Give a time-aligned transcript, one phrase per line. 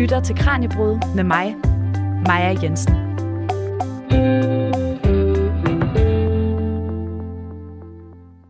[0.00, 1.56] lytter til Kranjebrud med mig,
[2.26, 2.94] Maja Jensen.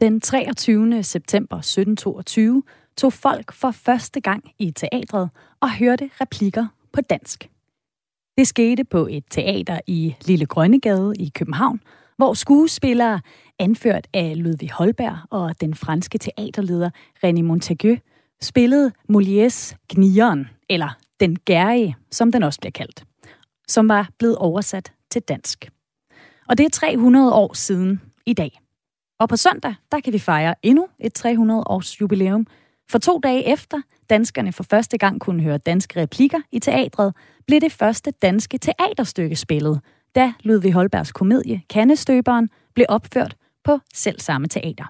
[0.01, 1.03] Den 23.
[1.03, 2.63] september 1722
[2.97, 7.49] tog folk for første gang i teatret og hørte replikker på dansk.
[8.39, 11.81] Det skete på et teater i Lille Grønnegade i København,
[12.17, 13.21] hvor skuespillere,
[13.59, 16.91] anført af Ludvig Holberg og den franske teaterleder
[17.27, 17.97] René Montaigu,
[18.41, 23.05] spillede Molières Gnieren, eller den Gærige, som den også bliver kaldt,
[23.69, 25.71] som var blevet oversat til dansk.
[26.49, 28.61] Og det er 300 år siden i dag.
[29.19, 32.47] Og på søndag, der kan vi fejre endnu et 300-års jubilæum.
[32.91, 37.15] For to dage efter, danskerne for første gang kunne høre danske replikker i teatret,
[37.47, 39.81] blev det første danske teaterstykke spillet,
[40.15, 44.85] da Ludvig Holbergs komedie Kandestøberen blev opført på selv samme teater.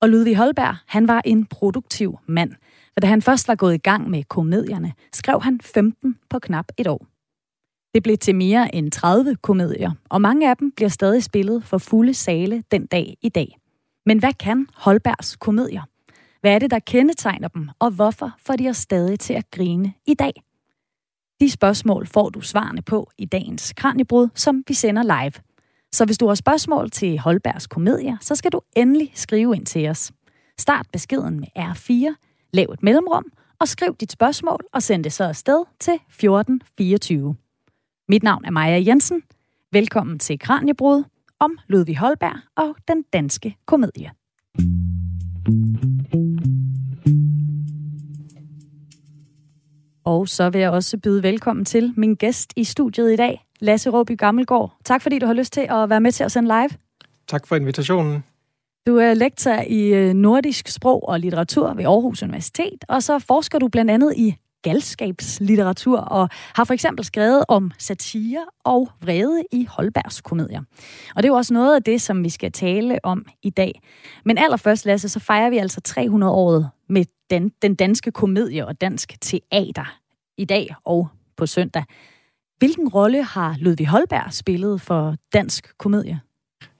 [0.00, 2.52] Og Ludvig Holberg, han var en produktiv mand.
[2.96, 6.66] For da han først var gået i gang med komedierne, skrev han 15 på knap
[6.76, 7.06] et år.
[7.94, 11.78] Det blev til mere end 30 komedier, og mange af dem bliver stadig spillet for
[11.78, 13.58] fulde sale den dag i dag.
[14.06, 15.82] Men hvad kan Holbergs komedier?
[16.40, 19.92] Hvad er det, der kendetegner dem, og hvorfor får de os stadig til at grine
[20.06, 20.32] i dag?
[21.40, 25.32] De spørgsmål får du svarene på i dagens Kranjebrud, som vi sender live.
[25.92, 29.88] Så hvis du har spørgsmål til Holbergs komedier, så skal du endelig skrive ind til
[29.88, 30.12] os.
[30.58, 32.14] Start beskeden med R4,
[32.52, 33.24] lav et mellemrum,
[33.60, 37.36] og skriv dit spørgsmål og send det så afsted til 1424.
[38.08, 39.22] Mit navn er Maja Jensen.
[39.72, 41.04] Velkommen til Kranjebrud
[41.38, 44.10] om Ludvig Holberg og den danske komedie.
[50.04, 53.90] Og så vil jeg også byde velkommen til min gæst i studiet i dag, Lasse
[53.90, 54.76] Råby Gammelgaard.
[54.84, 56.68] Tak fordi du har lyst til at være med til at sende live.
[57.26, 58.24] Tak for invitationen.
[58.86, 63.58] Du er lektor i øh, nordisk sprog og litteratur ved Aarhus Universitet, og så forsker
[63.58, 69.66] du blandt andet i galskabslitteratur og har for eksempel skrevet om satire og vrede i
[69.70, 70.60] Holbergs komedier.
[71.16, 73.80] Og det er jo også noget af det, som vi skal tale om i dag.
[74.24, 79.12] Men allerførst, Lasse, så fejrer vi altså 300-året med den, den danske komedie og dansk
[79.20, 79.98] teater
[80.38, 81.84] i dag og på søndag.
[82.58, 86.20] Hvilken rolle har Ludvig Holberg spillet for dansk komedie?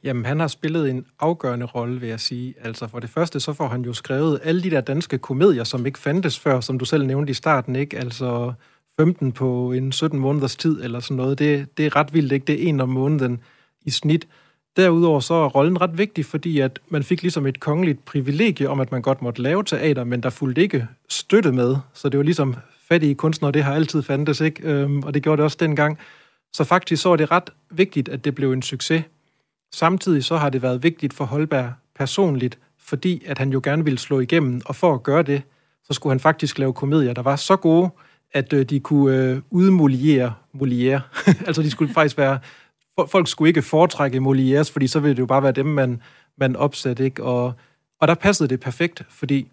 [0.04, 2.54] Jamen, han har spillet en afgørende rolle, vil jeg sige.
[2.64, 5.86] Altså, for det første, så får han jo skrevet alle de der danske komedier, som
[5.86, 7.98] ikke fandtes før, som du selv nævnte i starten, ikke?
[7.98, 8.52] Altså,
[9.00, 11.38] 15 på en 17 måneders tid, eller sådan noget.
[11.38, 12.44] Det, det er ret vildt, ikke?
[12.44, 13.40] Det er en om måneden
[13.84, 14.28] i snit.
[14.76, 18.80] Derudover så er rollen ret vigtig, fordi at man fik ligesom et kongeligt privilegie om,
[18.80, 21.76] at man godt måtte lave teater, men der fulgte ikke støtte med.
[21.94, 22.54] Så det var ligesom
[22.88, 24.62] fattige kunstnere, det har altid fandtes, ikke?
[24.62, 25.98] Øhm, og det gjorde det også dengang.
[26.52, 29.04] Så faktisk så er det ret vigtigt, at det blev en succes.
[29.74, 33.98] Samtidig så har det været vigtigt for Holberg personligt, fordi at han jo gerne ville
[33.98, 35.42] slå igennem, og for at gøre det,
[35.84, 37.90] så skulle han faktisk lave komedier, der var så gode,
[38.32, 41.00] at øh, de kunne øh, udmoliere Molière.
[41.46, 42.38] altså de skulle faktisk være,
[43.08, 46.02] folk skulle ikke foretrække Molières, fordi så ville det jo bare være dem, man,
[46.38, 47.24] man opsatte, ikke?
[47.24, 47.52] Og,
[48.00, 49.48] og der passede det perfekt, fordi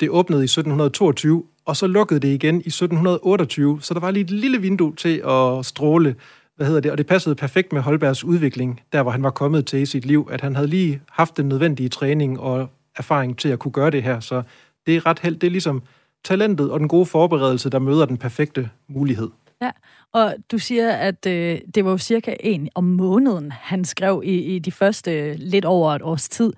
[0.00, 4.24] det åbnede i 1722, og så lukkede det igen i 1728, så der var lige
[4.24, 6.16] et lille vindue til at stråle
[6.60, 9.66] hvad hedder det, og det passede perfekt med Holbergs udvikling, der hvor han var kommet
[9.66, 13.48] til i sit liv, at han havde lige haft den nødvendige træning og erfaring til
[13.48, 14.42] at kunne gøre det her, så
[14.86, 15.82] det er ret held, det er ligesom
[16.24, 19.28] talentet og den gode forberedelse, der møder den perfekte mulighed.
[19.62, 19.70] Ja,
[20.12, 24.34] og du siger, at øh, det var jo cirka en om måneden, han skrev i,
[24.34, 26.52] i de første lidt over et års tid.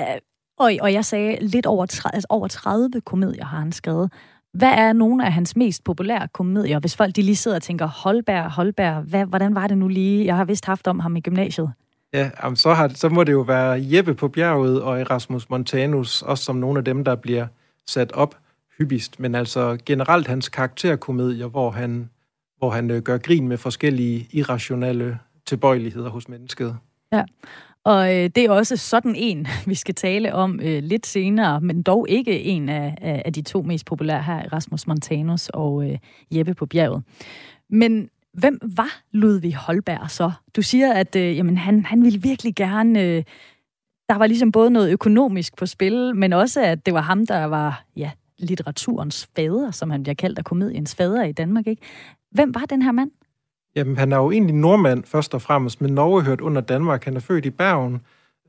[0.00, 0.06] Øh,
[0.58, 4.12] og, og jeg sagde, lidt over, 30, altså over 30 komedier har han skrevet.
[4.54, 7.86] Hvad er nogle af hans mest populære komedier, hvis folk de lige sidder og tænker,
[7.86, 10.26] Holberg, Holberg, hvad, hvordan var det nu lige?
[10.26, 11.72] Jeg har vist haft om ham i gymnasiet.
[12.12, 16.22] Ja, jamen, så, har, så må det jo være Jeppe på bjerget og Erasmus Montanus,
[16.22, 17.46] også som nogle af dem, der bliver
[17.86, 18.36] sat op
[18.78, 19.20] hyppigst.
[19.20, 22.10] Men altså generelt hans karakterkomedier, hvor han,
[22.58, 26.76] hvor han øh, gør grin med forskellige irrationelle tilbøjeligheder hos mennesket.
[27.12, 27.24] Ja,
[27.84, 31.82] og øh, det er også sådan en, vi skal tale om øh, lidt senere, men
[31.82, 35.98] dog ikke en af, af de to mest populære her, Rasmus Montanus og øh,
[36.30, 37.02] Jeppe på bjerget.
[37.70, 40.32] Men hvem var Ludvig Holberg så?
[40.56, 43.02] Du siger, at øh, jamen, han, han ville virkelig gerne...
[43.02, 43.24] Øh,
[44.08, 47.44] der var ligesom både noget økonomisk på spil, men også, at det var ham, der
[47.44, 51.66] var ja, litteraturens fader, som han bliver kaldt og komediens fader i Danmark.
[51.66, 51.82] Ikke?
[52.30, 53.10] Hvem var den her mand?
[53.76, 57.04] Jamen, han er jo egentlig nordmand først og fremmest, men Norge hørt under Danmark.
[57.04, 58.00] Han er født i Bergen,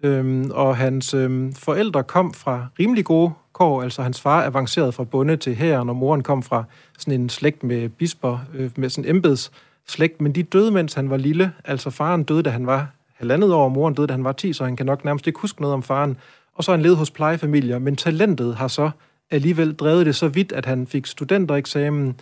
[0.03, 3.83] øhm, og hans øhm, forældre kom fra rimelig gode kår.
[3.83, 6.63] Altså, hans far avancerede fra bonde til hæren, og moren kom fra
[6.97, 10.21] sådan en slægt med bisper, øh, med sådan en embedsslægt.
[10.21, 11.51] Men de døde, mens han var lille.
[11.65, 14.53] Altså, faren døde, da han var halvandet år, og moren døde, da han var 10,
[14.53, 16.17] så han kan nok nærmest ikke huske noget om faren.
[16.55, 18.89] Og så har han levet hos plejefamilier, men talentet har så
[19.31, 22.15] alligevel drevet det så vidt, at han fik studentereksamen,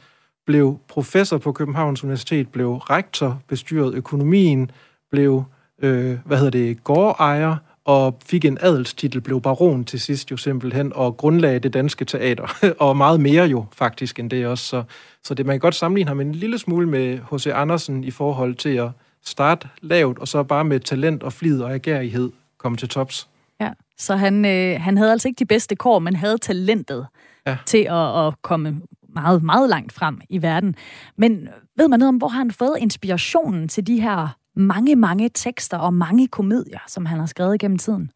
[0.45, 4.71] blev professor på Københavns Universitet, blev rektor, bestyrede økonomien,
[5.11, 5.43] blev,
[5.81, 7.55] øh, hvad hedder det, gårdejer,
[7.85, 12.57] og fik en adelstitel, blev baron til sidst jo simpelthen, og grundlagde det danske teater,
[12.79, 14.65] og meget mere jo faktisk end det også.
[14.65, 14.83] Så,
[15.23, 17.47] så det, man kan godt sammenligne ham en lille smule med H.C.
[17.47, 18.89] Andersen i forhold til at
[19.25, 23.29] starte lavt, og så bare med talent og flid og agerighed komme til tops.
[23.61, 27.07] Ja, så han, øh, han havde altså ikke de bedste kår, men havde talentet
[27.45, 27.57] ja.
[27.65, 28.81] til at, at komme
[29.13, 30.75] meget, meget langt frem i verden.
[31.17, 35.29] Men ved man noget om, hvor har han fået inspirationen til de her mange, mange
[35.33, 38.11] tekster og mange komedier, som han har skrevet gennem tiden?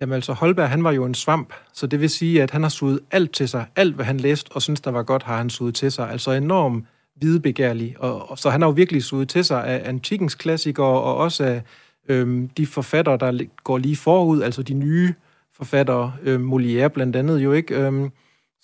[0.00, 2.68] Jamen altså, Holberg, han var jo en svamp, så det vil sige, at han har
[2.68, 3.66] suget alt til sig.
[3.76, 6.10] Alt, hvad han læste og synes der var godt, har han suget til sig.
[6.10, 6.84] Altså enormt
[7.16, 7.96] hvidebegærlig.
[7.98, 11.44] Og, og, så han har jo virkelig suget til sig af antikens klassikere, og også
[11.44, 11.62] af
[12.08, 15.14] øhm, de forfattere, der går lige forud, altså de nye
[15.52, 17.74] forfattere, øhm, Molière blandt andet jo ikke.
[17.74, 18.10] Øhm,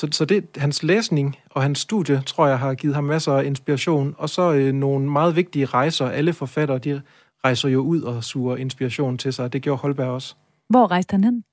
[0.00, 3.44] så, så det, hans læsning og hans studie, tror jeg, har givet ham masser af
[3.44, 4.14] inspiration.
[4.18, 6.06] Og så øh, nogle meget vigtige rejser.
[6.08, 7.02] Alle forfattere, de
[7.44, 9.52] rejser jo ud og suger inspiration til sig.
[9.52, 10.34] Det gjorde Holberg også.
[10.68, 11.44] Hvor rejste han hen?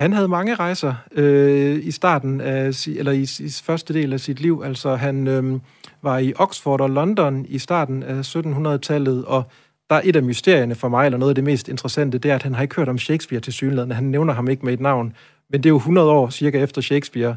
[0.00, 4.40] Han havde mange rejser øh, i starten af, eller i, i første del af sit
[4.40, 4.62] liv.
[4.64, 5.60] Altså han øh,
[6.02, 9.42] var i Oxford og London i starten af 1700-tallet, og
[9.90, 12.34] der er et af mysterierne for mig, eller noget af det mest interessante, det er,
[12.34, 13.90] at han har ikke hørt om Shakespeare til synligheden.
[13.90, 15.12] Han nævner ham ikke med et navn.
[15.50, 17.36] Men det er jo 100 år cirka efter Shakespeare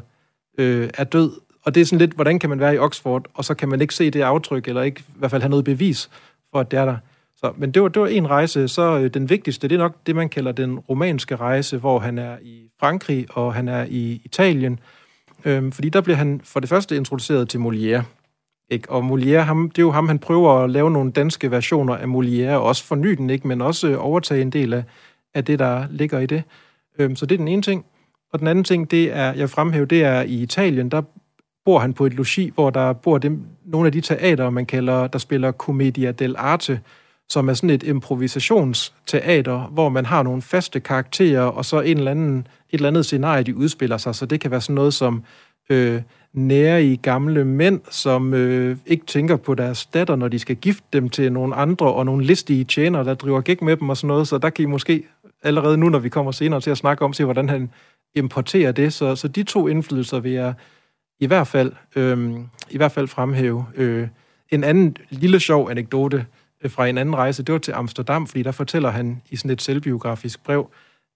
[0.58, 1.32] øh, er død.
[1.64, 3.80] Og det er sådan lidt, hvordan kan man være i Oxford, og så kan man
[3.80, 6.10] ikke se det aftryk, eller ikke i hvert fald have noget bevis
[6.52, 6.96] for, at det er der.
[7.36, 8.68] Så, men det var, det var en rejse.
[8.68, 12.18] Så øh, den vigtigste, det er nok det, man kalder den romanske rejse, hvor han
[12.18, 14.80] er i Frankrig, og han er i Italien.
[15.44, 18.02] Øh, fordi der bliver han for det første introduceret til Molière.
[18.70, 18.90] Ikke?
[18.90, 22.04] Og Molière, ham, det er jo ham, han prøver at lave nogle danske versioner af
[22.04, 23.48] Molière, og også forny den, ikke?
[23.48, 24.84] men også overtage en del af,
[25.34, 26.42] af det, der ligger i det.
[26.98, 27.84] Øh, så det er den ene ting.
[28.32, 31.02] Og den anden ting, det er, jeg fremhæver, det er i Italien, der
[31.64, 35.06] bor han på et logi, hvor der bor dem, nogle af de teater, man kalder,
[35.06, 36.78] der spiller Commedia dell'arte,
[37.28, 42.10] som er sådan et improvisationsteater, hvor man har nogle faste karakterer, og så en eller
[42.10, 44.14] anden, et eller andet scenarie, de udspiller sig.
[44.14, 45.22] Så det kan være sådan noget som
[45.70, 46.02] øh,
[46.32, 50.86] nære i gamle mænd, som øh, ikke tænker på deres datter, når de skal gifte
[50.92, 54.08] dem til nogle andre, og nogle listige tjenere, der driver gæk med dem og sådan
[54.08, 54.28] noget.
[54.28, 55.02] Så der kan I måske
[55.42, 57.70] allerede nu, når vi kommer senere til at snakke om, se, hvordan han
[58.14, 58.92] importere det.
[58.92, 60.54] Så, så de to indflydelser vil jeg
[61.20, 62.36] i hvert fald, øh,
[62.70, 63.66] i hvert fald fremhæve.
[63.74, 64.08] Øh,
[64.50, 66.26] en anden lille sjov anekdote
[66.64, 69.50] øh, fra en anden rejse, det var til Amsterdam, fordi der fortæller han i sådan
[69.50, 70.70] et selvbiografisk brev,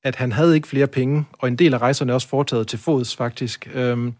[0.04, 2.78] at han havde ikke flere penge, og en del af rejserne er også foretaget til
[2.78, 3.70] fods faktisk.
[3.74, 4.12] Øh,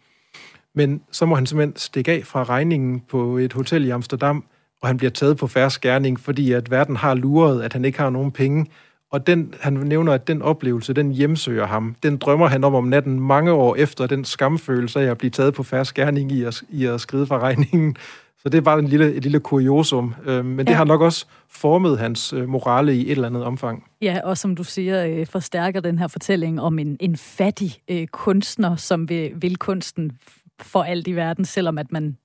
[0.75, 4.45] men så må han simpelthen stikke af fra regningen på et hotel i Amsterdam,
[4.83, 7.99] og han bliver taget på færre skærning, fordi at verden har luret, at han ikke
[7.99, 8.67] har nogen penge.
[9.13, 11.97] Og den, han nævner, at den oplevelse, den hjemsøger ham.
[12.03, 15.55] Den drømmer han om om natten mange år efter den skamfølelse af at blive taget
[15.55, 17.97] på færre skærning i at, i at skride fra regningen.
[18.39, 20.15] Så det er bare en lille, et lille kuriosum.
[20.25, 20.65] Øh, men ja.
[20.65, 23.85] det har nok også formet hans øh, morale i et eller andet omfang.
[24.03, 28.07] Ja, og som du siger, øh, forstærker den her fortælling om en, en fattig øh,
[28.07, 30.13] kunstner, som vil, vil kunsten
[30.61, 32.17] for alt i verden, selvom at man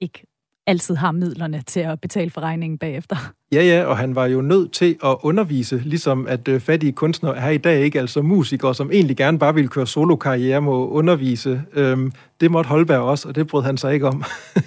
[0.00, 0.26] ikke
[0.66, 3.16] altid har midlerne til at betale for regningen bagefter.
[3.52, 7.36] Ja, ja, og han var jo nødt til at undervise, ligesom at øh, fattige kunstnere
[7.36, 11.62] er i dag ikke, altså musikere, som egentlig gerne bare ville køre solokarriere, må undervise.
[11.72, 14.24] Øhm, det måtte Holberg også, og det brød han sig ikke om.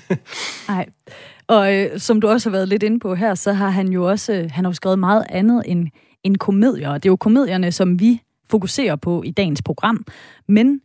[0.69, 0.89] Nej.
[1.47, 4.09] Og øh, som du også har været lidt inde på her, så har han jo
[4.09, 5.87] også øh, han har jo skrevet meget andet end,
[6.23, 6.93] end komedier.
[6.93, 10.05] Det er jo komedierne, som vi fokuserer på i dagens program.
[10.47, 10.81] Men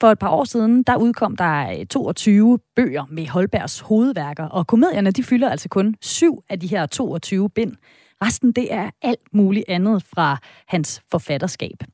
[0.00, 4.66] for et par år siden, der udkom der øh, 22 bøger med Holbergs hovedværker, og
[4.66, 7.72] komedierne de fylder altså kun syv af de her 22 bind.
[8.22, 10.36] Resten det er alt muligt andet fra
[10.66, 11.84] hans forfatterskab.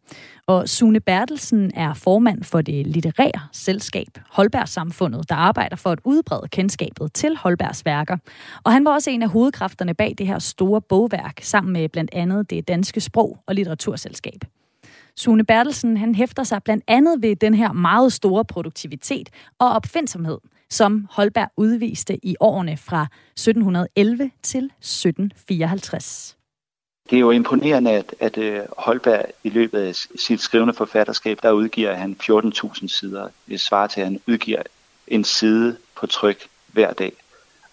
[0.46, 6.48] Og Sune Bertelsen er formand for det litterære selskab Holbergssamfundet, der arbejder for at udbrede
[6.48, 8.16] kendskabet til Holbergs værker.
[8.64, 12.10] Og han var også en af hovedkræfterne bag det her store bogværk, sammen med blandt
[12.14, 14.44] andet det danske sprog- og litteraturselskab.
[15.16, 19.28] Sune Bertelsen han hæfter sig blandt andet ved den her meget store produktivitet
[19.58, 20.38] og opfindsomhed,
[20.70, 23.06] som Holberg udviste i årene fra
[23.36, 26.36] 1711 til 1754.
[27.10, 31.50] Det er jo imponerende, at, at øh, Holberg i løbet af sit skrivende forfatterskab, der
[31.50, 33.28] udgiver han 14.000 sider.
[33.48, 34.62] Det svarer til, at han udgiver
[35.06, 37.12] en side på tryk hver dag.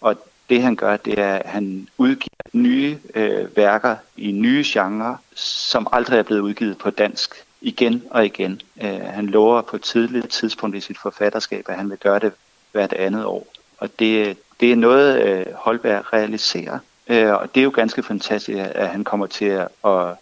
[0.02, 0.16] Og
[0.52, 5.88] det han gør, det er, at han udgiver nye øh, værker i nye genrer, som
[5.92, 8.62] aldrig er blevet udgivet på dansk igen og igen.
[8.84, 12.34] Øh, han lover på et tidligt tidspunkt i sit forfatterskab, at han vil gøre det
[12.72, 13.48] hvert andet år.
[13.78, 16.80] Og det, det er noget, øh, Holberg realiserer.
[17.08, 20.16] Øh, og det er jo ganske fantastisk, at han kommer til at, at,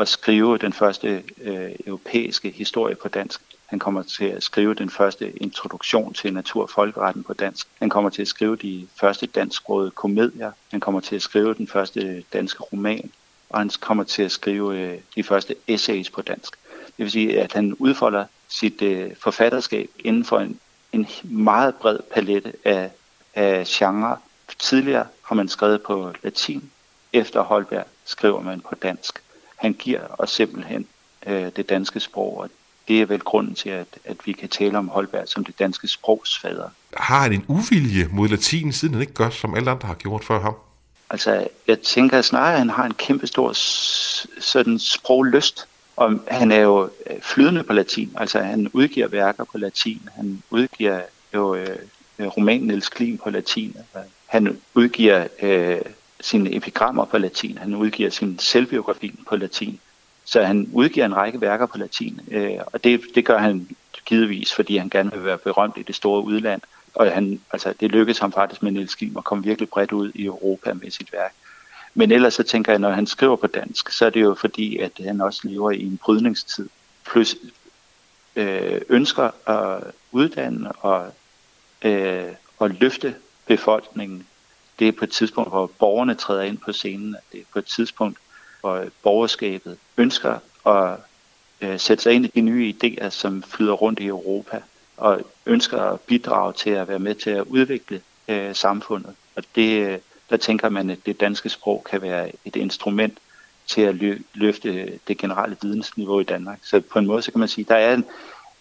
[0.00, 3.40] at skrive den første øh, europæiske historie på dansk.
[3.66, 7.66] Han kommer til at skrive den første introduktion til natur- og folkeretten på dansk.
[7.78, 10.52] Han kommer til at skrive de første dansksprogede komedier.
[10.70, 13.10] Han kommer til at skrive den første danske roman.
[13.50, 16.56] Og han kommer til at skrive øh, de første essays på dansk.
[16.86, 20.60] Det vil sige, at han udfolder sit øh, forfatterskab inden for en,
[20.92, 22.90] en meget bred palette af,
[23.34, 24.18] af genre.
[24.58, 26.70] Tidligere har man skrevet på latin.
[27.12, 29.22] Efter Holberg skriver man på dansk.
[29.56, 30.86] Han giver os simpelthen
[31.26, 32.50] øh, det danske sprog, og
[32.88, 35.88] det er vel grunden til, at, at vi kan tale om Holberg som det danske
[35.88, 36.68] sprogsfader.
[36.96, 40.24] Har han en uvilje mod latin, siden han ikke gør, som alle andre har gjort
[40.24, 40.54] før ham?
[41.10, 43.52] Altså, jeg tænker snarere, at han har en kæmpe stor
[44.40, 45.68] sådan sproglyst.
[45.96, 48.12] Og han er jo øh, flydende på latin.
[48.16, 50.08] Altså, han udgiver værker på latin.
[50.16, 51.00] Han udgiver
[51.34, 51.76] jo øh,
[52.18, 53.76] romanen Niels Klin på latin.
[54.26, 55.80] Han udgiver øh,
[56.20, 57.58] sine epigrammer på latin.
[57.58, 59.80] Han udgiver sin selvbiografi på latin.
[60.24, 63.68] Så han udgiver en række værker på latin, øh, og det, det gør han
[64.04, 66.62] givetvis, fordi han gerne vil være berømt i det store udland.
[66.94, 70.12] Og han, altså, det lykkedes ham faktisk med Niels Kim at komme virkelig bredt ud
[70.14, 71.32] i Europa med sit værk.
[71.94, 74.78] Men ellers så tænker jeg, når han skriver på dansk, så er det jo fordi,
[74.78, 76.68] at han også lever i en brydningstid.
[77.06, 77.36] Plus
[78.36, 81.12] øh, ønsker at uddanne og,
[81.82, 83.14] øh, og løfte
[83.46, 84.26] befolkningen.
[84.78, 87.16] Det er på et tidspunkt, hvor borgerne træder ind på scenen.
[87.32, 88.18] Det er på et tidspunkt,
[88.64, 90.98] og borgerskabet ønsker at
[91.60, 94.62] øh, sætte sig ind i de nye idéer, som flyder rundt i Europa,
[94.96, 99.14] og ønsker at bidrage til at være med til at udvikle øh, samfundet.
[99.36, 99.98] Og det, øh,
[100.30, 103.18] der tænker man, at det danske sprog kan være et instrument
[103.66, 103.94] til at
[104.34, 106.58] løfte det generelle vidensniveau i Danmark.
[106.62, 108.04] Så på en måde så kan man sige, at der er en,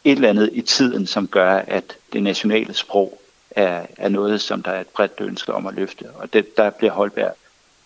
[0.03, 4.63] et eller andet i tiden, som gør, at det nationale sprog er, er noget, som
[4.63, 6.11] der er et bredt ønske om at løfte.
[6.11, 7.33] Og det, der bliver Holberg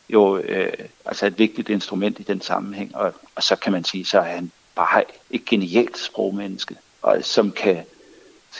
[0.09, 0.73] jo øh,
[1.05, 2.95] altså et vigtigt instrument i den sammenhæng.
[2.95, 7.51] Og, og så kan man sige, så er han bare et genialt sprogmenneske, og, som
[7.51, 7.83] kan,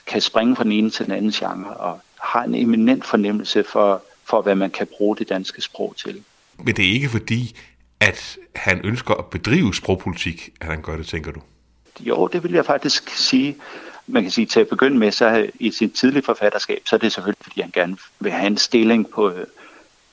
[0.06, 4.04] kan springe fra den ene til den anden genre, og har en eminent fornemmelse for,
[4.26, 6.24] for, hvad man kan bruge det danske sprog til.
[6.58, 7.56] Men det er ikke fordi,
[8.00, 11.42] at han ønsker at bedrive sprogpolitik, at han gør det, tænker du?
[12.00, 13.58] Jo, det vil jeg faktisk sige.
[14.08, 17.12] Man kan sige, til at begynde med, så i sit tidlige forfatterskab, så er det
[17.12, 19.34] selvfølgelig, fordi han gerne vil have en stilling på,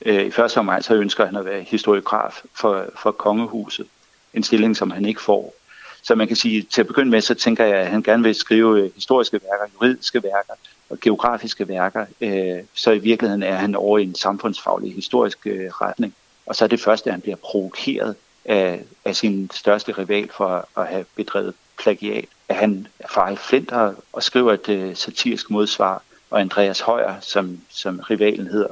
[0.05, 3.87] Øh, I første omgang så ønsker han at være historiograf for, for kongehuset.
[4.33, 5.55] En stilling, som han ikke får.
[6.03, 8.35] Så man kan sige, til at begynde med, så tænker jeg, at han gerne vil
[8.35, 10.53] skrive øh, historiske værker, juridiske værker
[10.89, 12.05] og geografiske værker.
[12.21, 16.15] Øh, så i virkeligheden er han over i en samfundsfaglig historisk øh, retning.
[16.45, 20.67] Og så er det første, at han bliver provokeret af, af sin største rival for
[20.77, 22.25] at have bedrevet plagiat.
[22.49, 27.99] At han er Flinter og skriver et øh, satirisk modsvar, og Andreas Højer, som, som
[27.99, 28.67] rivalen hedder,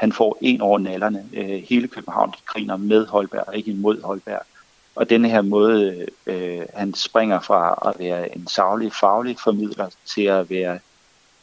[0.00, 1.28] han får en over nallerne.
[1.32, 4.42] Øh, hele København griner med Holberg, ikke imod Holberg.
[4.94, 10.22] Og denne her måde, øh, han springer fra at være en savlig, faglig formidler til
[10.22, 10.78] at være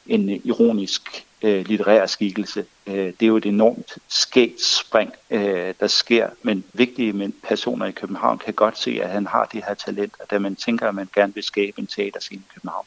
[0.06, 2.66] en ironisk øh, litterær skikkelse.
[2.88, 7.86] Øh, det er jo et enormt skægt spring, øh, der sker, men vigtige men personer
[7.86, 10.88] i København kan godt se, at han har det her talent, og da man tænker,
[10.88, 12.86] at man gerne vil skabe en teaterscene i København,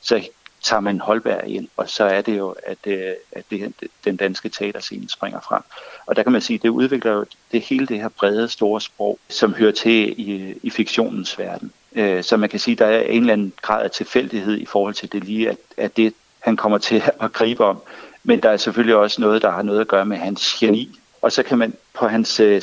[0.00, 0.28] så
[0.62, 3.72] tager man Holberg ind, og så er det jo, at, øh, at det,
[4.04, 5.62] den danske teaterscene springer frem.
[6.06, 8.80] Og der kan man sige, at det udvikler jo det hele det her brede, store
[8.80, 11.72] sprog, som hører til i, i fiktionens verden.
[11.92, 14.66] Øh, så man kan sige, at der er en eller anden grad af tilfældighed i
[14.66, 17.82] forhold til det lige, at, at det, han kommer til at gribe om.
[18.24, 20.98] Men der er selvfølgelig også noget, der har noget at gøre med hans geni.
[21.22, 22.62] Og så kan man på hans øh,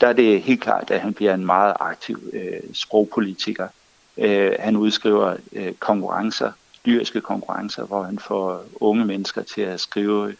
[0.00, 3.68] der er det helt klart, at han bliver en meget aktiv øh, sprogpolitiker.
[4.20, 6.52] Øh, han udskriver øh, konkurrencer
[6.84, 10.34] lyriske konkurrencer, hvor han får unge mennesker til at skrive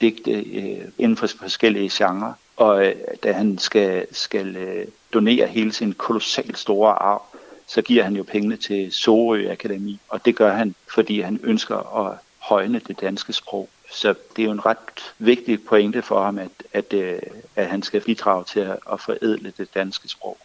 [0.00, 2.32] digte øh, inden for forskellige genrer.
[2.56, 7.22] Og øh, da han skal, skal øh, donere hele sin kolossalt store arv,
[7.66, 12.06] så giver han jo pengene til Sorø Akademi, og det gør han, fordi han ønsker
[12.06, 13.68] at højne det danske sprog.
[13.90, 17.18] Så det er jo en ret vigtig pointe for ham, at, at, øh,
[17.56, 20.38] at han skal bidrage til at, at forædle det danske sprog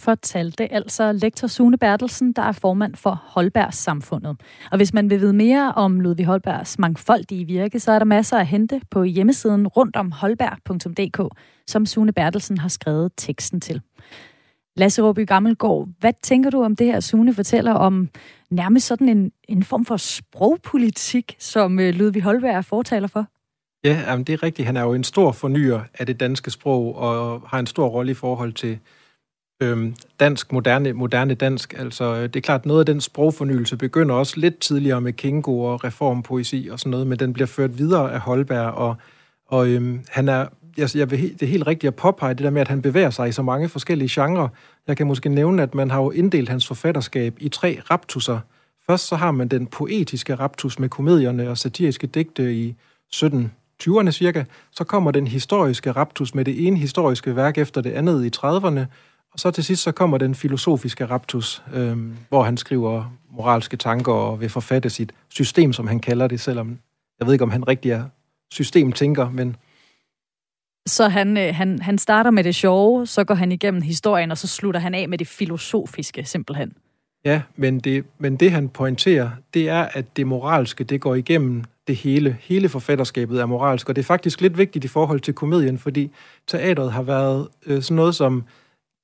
[0.00, 4.40] fortalte altså lektor Sune Bertelsen, der er formand for Holbergs Samfundet.
[4.70, 8.38] Og hvis man vil vide mere om Ludvig Holbergs mangfoldige virke, så er der masser
[8.38, 13.80] at hente på hjemmesiden rundomholberg.dk, som Sune Bertelsen har skrevet teksten til.
[14.76, 18.08] Lasse Råby Gammelgaard, hvad tænker du om det her, Sune fortæller om
[18.50, 23.26] nærmest sådan en, en form for sprogpolitik, som øh, Ludvig Holberg er fortaler for?
[23.84, 24.66] Ja, jamen det er rigtigt.
[24.66, 28.10] Han er jo en stor fornyer af det danske sprog, og har en stor rolle
[28.10, 28.78] i forhold til
[29.60, 31.74] øhm, dansk, moderne, moderne dansk.
[31.78, 35.60] Altså, øh, det er klart, noget af den sprogfornyelse begynder også lidt tidligere med Kingo
[35.60, 38.96] og reformpoesi og sådan noget, men den bliver ført videre af Holberg, og,
[39.46, 40.46] og øhm, han er,
[40.76, 43.10] jeg, jeg vil, det er helt rigtigt at påpege det der med, at han bevæger
[43.10, 44.48] sig i så mange forskellige genrer.
[44.86, 48.38] Jeg kan måske nævne, at man har jo inddelt hans forfatterskab i tre raptusser.
[48.86, 52.74] Først så har man den poetiske raptus med komedierne og satiriske digte i
[53.14, 54.44] 1720'erne cirka.
[54.72, 58.80] Så kommer den historiske raptus med det ene historiske værk efter det andet i 30'erne.
[59.34, 61.98] Og så til sidst så kommer den filosofiske raptus, øh,
[62.28, 66.78] hvor han skriver moralske tanker og vil forfatte sit system, som han kalder det, selvom
[67.18, 68.04] jeg ved ikke, om han rigtig er
[68.50, 69.56] systemtænker, men...
[70.86, 74.38] Så han, øh, han, han starter med det sjove, så går han igennem historien, og
[74.38, 76.72] så slutter han af med det filosofiske, simpelthen.
[77.24, 81.64] Ja, men det, men det han pointerer, det er, at det moralske, det går igennem
[81.86, 82.36] det hele.
[82.40, 86.10] Hele forfatterskabet er moralsk, og det er faktisk lidt vigtigt i forhold til komedien, fordi
[86.46, 88.44] teatret har været øh, sådan noget, som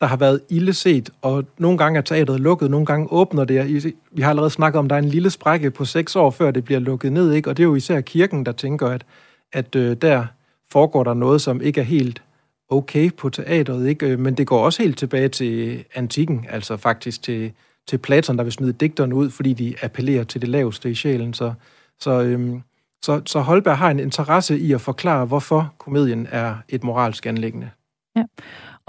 [0.01, 3.95] der har været illeset, og nogle gange er teatret lukket, nogle gange åbner det.
[4.13, 6.51] Vi har allerede snakket om, at der er en lille sprække på seks år, før
[6.51, 7.51] det bliver lukket ned, ikke?
[7.51, 9.05] og det er jo især kirken, der tænker, at,
[9.53, 10.27] at øh, der
[10.71, 12.23] foregår der noget, som ikke er helt
[12.69, 14.07] okay på teatret, ikke?
[14.07, 17.53] Øh, men det går også helt tilbage til antikken, altså faktisk til,
[17.89, 21.35] til Platon, der vil smide digterne ud, fordi de appellerer til det laveste i sjælen.
[21.35, 21.53] Så,
[22.01, 22.63] så, øhm,
[23.03, 27.71] så, så Holberg har en interesse i at forklare, hvorfor komedien er et moralsk anlæggende.
[28.17, 28.23] Ja.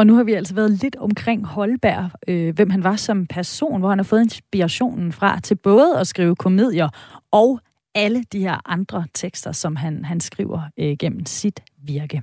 [0.01, 3.79] Og nu har vi altså været lidt omkring Holberg, øh, hvem han var som person,
[3.79, 6.89] hvor han har fået inspirationen fra til både at skrive komedier
[7.31, 7.59] og
[7.95, 12.21] alle de her andre tekster, som han, han skriver øh, gennem sit virke.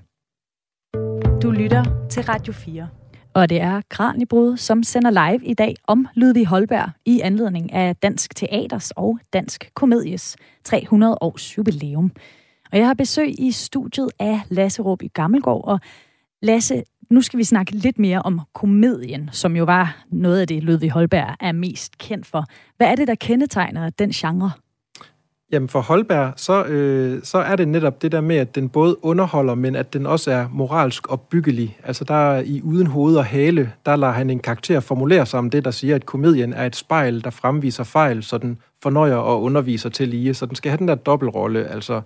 [1.43, 2.89] Du lytter til Radio 4.
[3.35, 7.97] Og det er Kranjebrud, som sender live i dag om Ludvig Holberg i anledning af
[7.97, 12.13] Dansk Teaters og Dansk Komedies 300 års jubilæum.
[12.73, 15.65] Og jeg har besøg i studiet af Lasse Råby Gammelgaard.
[15.65, 15.81] Og
[16.43, 20.63] Lasse, nu skal vi snakke lidt mere om komedien, som jo var noget af det,
[20.63, 22.45] Ludvig Holberg er mest kendt for.
[22.77, 24.51] Hvad er det, der kendetegner den genre?
[25.53, 29.05] Jamen for Holberg, så, øh, så er det netop det der med, at den både
[29.05, 31.79] underholder, men at den også er moralsk opbyggelig.
[31.85, 35.51] Altså der i Uden hoved og hale, der lader han en karakter formulere sig om
[35.51, 39.43] det, der siger, at komedien er et spejl, der fremviser fejl, så den fornøjer og
[39.43, 40.35] underviser til lige.
[40.35, 42.01] Så den skal have den der dobbeltrolle, altså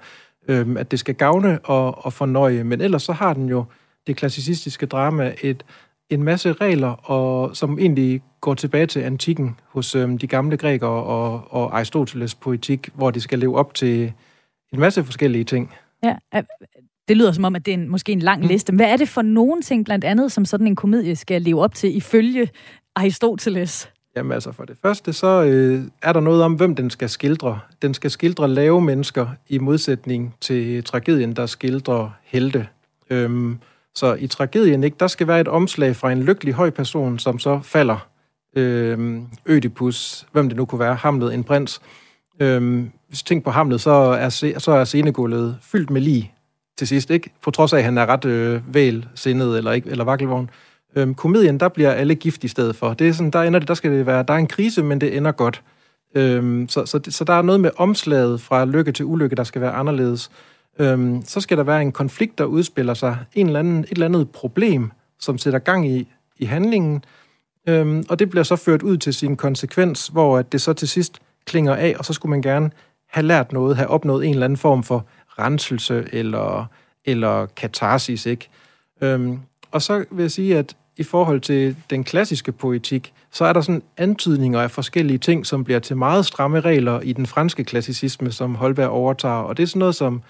[0.49, 2.65] øh, at det skal gavne og, og fornøje.
[2.65, 3.65] Men ellers så har den jo
[4.07, 5.65] det klassicistiske drama et
[6.11, 10.91] en masse regler, og, som egentlig går tilbage til antikken hos øhm, de gamle grækere
[10.91, 14.13] og, og Aristoteles poetik, hvor de skal leve op til
[14.73, 15.75] en masse forskellige ting.
[16.03, 16.17] Ja,
[17.09, 18.49] det lyder som om, at det er en, måske en lang mm.
[18.49, 18.73] liste.
[18.73, 21.75] Hvad er det for nogle ting, blandt andet, som sådan en komedie skal leve op
[21.75, 22.49] til ifølge
[22.97, 23.91] Aristoteles?
[24.17, 27.61] Jamen altså, for det første, så øh, er der noget om, hvem den skal skildre.
[27.83, 32.67] Den skal skildre lave mennesker i modsætning til tragedien, der skildrer helte.
[33.11, 33.59] Øhm,
[33.95, 37.39] så i tragedien, ikke, der skal være et omslag fra en lykkelig høj person, som
[37.39, 38.09] så falder.
[38.57, 41.81] Øhm, Ødipus, hvem det nu kunne være, Hamlet, en prins.
[42.41, 44.29] Øhm, hvis du tænker på Hamlet, så er,
[44.59, 46.35] så er scenegulvet fyldt med lig
[46.79, 47.31] til sidst, ikke?
[47.43, 50.51] På trods af, at han er ret øh, væl sindet eller, ikke, eller vakkelvogn.
[50.97, 52.95] Øhm, komedien, der bliver alle gift i stedet for.
[52.95, 55.01] Det er sådan, der ender det, der skal det være, der er en krise, men
[55.01, 55.63] det ender godt.
[56.15, 59.61] Øhm, så, så, så der er noget med omslaget fra lykke til ulykke, der skal
[59.61, 60.31] være anderledes
[60.79, 64.07] øhm, så skal der være en konflikt, der udspiller sig, en eller anden, et eller
[64.07, 66.09] andet problem, som sætter gang i,
[66.39, 67.05] i handlingen,
[67.69, 70.89] øhm, og det bliver så ført ud til sin konsekvens, hvor at det så til
[70.89, 72.71] sidst klinger af, og så skulle man gerne
[73.11, 75.07] have lært noget, have opnået en eller anden form for
[75.39, 76.67] renselse eller,
[77.05, 78.49] eller katarsis, ikke?
[79.01, 83.53] Øhm, og så vil jeg sige, at i forhold til den klassiske poetik, så er
[83.53, 87.65] der sådan antydninger af forskellige ting, som bliver til meget stramme regler i den franske
[87.65, 89.35] klassicisme, som Holberg overtager.
[89.35, 90.23] Og det er sådan noget som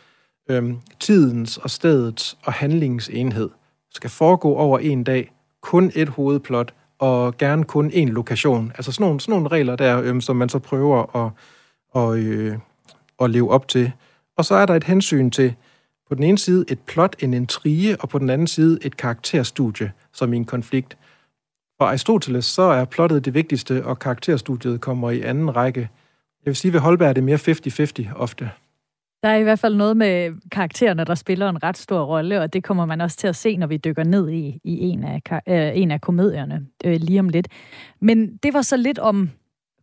[0.50, 3.50] øhm, tidens og stedets og handlingens enhed
[3.94, 8.72] skal foregå over en dag, kun et hovedplot, og gerne kun en lokation.
[8.74, 11.30] Altså sådan nogle, sådan nogle regler der, øhm, som man så prøver at,
[11.90, 12.58] og, øh,
[13.20, 13.92] at leve op til.
[14.36, 15.54] Og så er der et hensyn til,
[16.08, 19.92] på den ene side et plot, en intrige, og på den anden side et karakterstudie,
[20.12, 20.96] som i en konflikt.
[21.78, 25.80] For Aristoteles, så er plottet det vigtigste, og karakterstudiet kommer i anden række.
[26.44, 28.50] Jeg vil sige, ved Holberg er det mere 50-50 ofte.
[29.22, 32.52] Der er i hvert fald noget med karaktererne, der spiller en ret stor rolle, og
[32.52, 35.42] det kommer man også til at se, når vi dykker ned i, i en, af,
[35.48, 37.48] øh, en af komedierne øh, lige om lidt.
[38.00, 39.30] Men det var så lidt om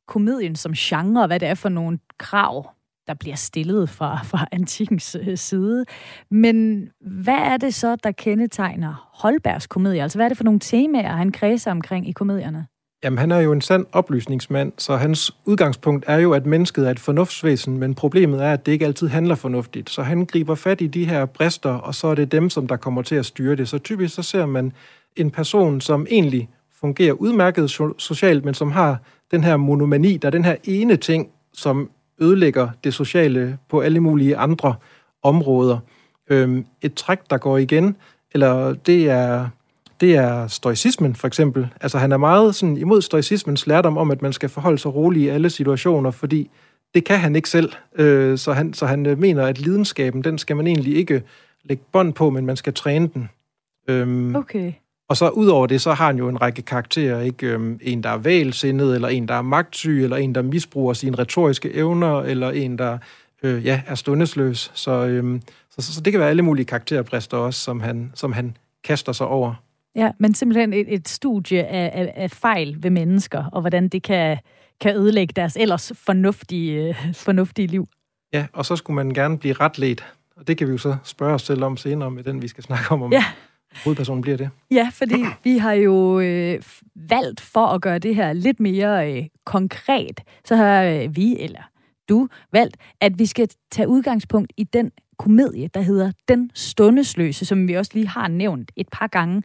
[0.07, 2.71] komedien som genre, og hvad det er for nogle krav,
[3.07, 5.85] der bliver stillet fra, fra antikens øh, side.
[6.31, 10.03] Men hvad er det så, der kendetegner Holbergs komedie?
[10.03, 12.67] Altså hvad er det for nogle temaer, han kredser omkring i komedierne?
[13.03, 16.91] Jamen, han er jo en sand oplysningsmand, så hans udgangspunkt er jo, at mennesket er
[16.91, 19.89] et fornuftsvæsen, men problemet er, at det ikke altid handler fornuftigt.
[19.89, 22.75] Så han griber fat i de her brister, og så er det dem, som der
[22.75, 23.69] kommer til at styre det.
[23.69, 24.71] Så typisk så ser man
[25.15, 28.97] en person, som egentlig fungerer udmærket socialt, men som har
[29.31, 31.89] den her monomani, der er den her ene ting, som
[32.21, 34.75] ødelægger det sociale på alle mulige andre
[35.23, 35.79] områder.
[36.29, 37.95] Øhm, et træk, der går igen,
[38.33, 39.49] eller det er
[40.01, 41.67] det er stoicismen for eksempel.
[41.81, 45.23] Altså han er meget sådan imod stoicismens lærdom om, at man skal forholde sig roligt
[45.23, 46.49] i alle situationer, fordi
[46.93, 47.71] det kan han ikke selv.
[47.95, 51.23] Øh, så, han, så han øh, mener, at lidenskaben, den skal man egentlig ikke
[51.63, 53.29] lægge bånd på, men man skal træne den.
[53.87, 54.73] Øhm, okay.
[55.09, 57.21] Og så ud over det, så har han jo en række karakterer.
[57.21, 57.47] Ikke?
[57.47, 61.17] Øhm, en, der er valsindet, eller en, der er magtsyg, eller en, der misbruger sine
[61.17, 62.97] retoriske evner, eller en, der
[63.43, 64.71] øh, ja, er stundesløs.
[64.73, 68.33] Så, øhm, så, så, så det kan være alle mulige karakterbrister også, som han, som
[68.33, 69.53] han kaster sig over.
[69.95, 74.03] Ja, men simpelthen et, et studie af, af, af fejl ved mennesker, og hvordan det
[74.03, 74.37] kan,
[74.81, 77.87] kan ødelægge deres ellers fornuftige, øh, fornuftige liv.
[78.33, 80.05] Ja, og så skulle man gerne blive retledt.
[80.35, 82.63] Og det kan vi jo så spørge os selv om senere med den, vi skal
[82.63, 83.23] snakke om, om ja.
[83.83, 84.49] hovedpersonen bliver det.
[84.71, 86.61] Ja, fordi vi har jo øh,
[86.95, 91.61] valgt for at gøre det her lidt mere øh, konkret, så har øh, vi, eller
[92.09, 97.67] du, valgt, at vi skal tage udgangspunkt i den komedie, der hedder Den Stundesløse, som
[97.67, 99.43] vi også lige har nævnt et par gange.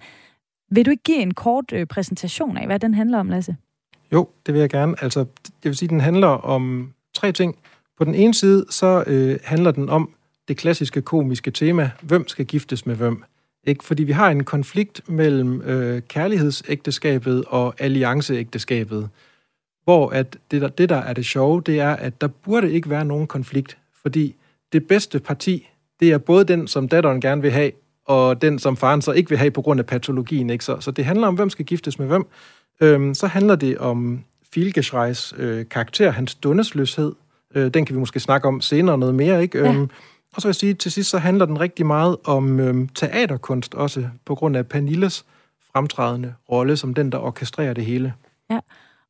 [0.71, 3.57] Vil du ikke give en kort øh, præsentation af, hvad den handler om, Lasse?
[4.13, 4.95] Jo, det vil jeg gerne.
[5.03, 5.19] Altså,
[5.65, 7.57] jeg vil sige, den handler om tre ting.
[7.99, 10.11] På den ene side, så øh, handler den om
[10.49, 13.25] det klassiske komiske tema, hvem skal giftes med hvem?
[13.65, 13.85] Ikke?
[13.85, 19.09] Fordi vi har en konflikt mellem øh, kærlighedsægteskabet og allianceægteskabet,
[19.85, 22.91] hvor at det, der, det, der er det sjove, det er, at der burde ikke
[22.91, 24.35] være nogen konflikt, fordi
[24.73, 25.69] det bedste parti,
[26.01, 27.71] det er både den, som datteren gerne vil have,
[28.05, 30.51] og den, som faren så ikke vil have på grund af patologien.
[30.51, 30.65] Ikke?
[30.65, 32.27] Så, så det handler om, hvem skal giftes med hvem.
[32.81, 37.13] Øhm, så handler det om Filgeschreis øh, karakter, hans dundesløshed.
[37.55, 39.43] Øh, den kan vi måske snakke om senere noget mere.
[39.43, 39.59] Ikke?
[39.59, 39.73] Ja.
[39.73, 39.91] Øhm,
[40.35, 43.75] og så vil jeg sige, til sidst så handler den rigtig meget om øhm, teaterkunst
[43.75, 45.25] også, på grund af Pernilles
[45.73, 48.15] fremtrædende rolle som den, der orkestrerer det hele.
[48.51, 48.59] Ja,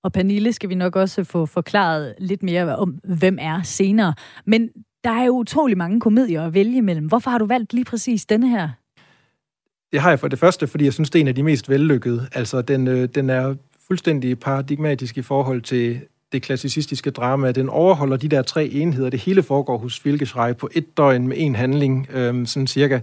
[0.02, 4.14] og Pernille skal vi nok også få forklaret lidt mere om, hvem er senere.
[4.44, 4.68] Men
[5.04, 7.06] der er jo utrolig mange komedier at vælge imellem.
[7.06, 8.68] Hvorfor har du valgt lige præcis denne her?
[9.94, 11.68] Det har jeg for det første, fordi jeg synes, det er en af de mest
[11.68, 12.28] vellykkede.
[12.32, 13.54] Altså, den, øh, den er
[13.86, 16.00] fuldstændig paradigmatisk i forhold til
[16.32, 17.52] det klassicistiske drama.
[17.52, 19.10] Den overholder de der tre enheder.
[19.10, 23.00] Det hele foregår hos Filkesrej på et døgn med en handling, øh, sådan cirka.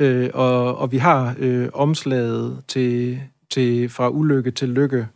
[0.00, 5.06] Øh, og, og vi har øh, omslaget til, til fra ulykke til lykke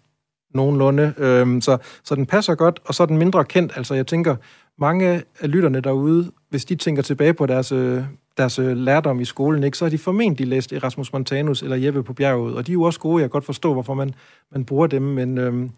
[0.54, 1.14] nogenlunde.
[1.18, 3.72] Øh, så, så den passer godt, og så er den mindre kendt.
[3.76, 4.36] Altså, jeg tænker,
[4.78, 8.02] mange af lytterne derude, hvis de tænker tilbage på deres, øh,
[8.38, 12.02] deres øh, lærdom i skolen, ikke, så har de formentlig læst Erasmus Montanus eller Jeppe
[12.02, 13.22] på bjerget, og de er jo også gode.
[13.22, 14.14] Jeg kan godt forstå, hvorfor man,
[14.52, 15.68] man bruger dem, men øh,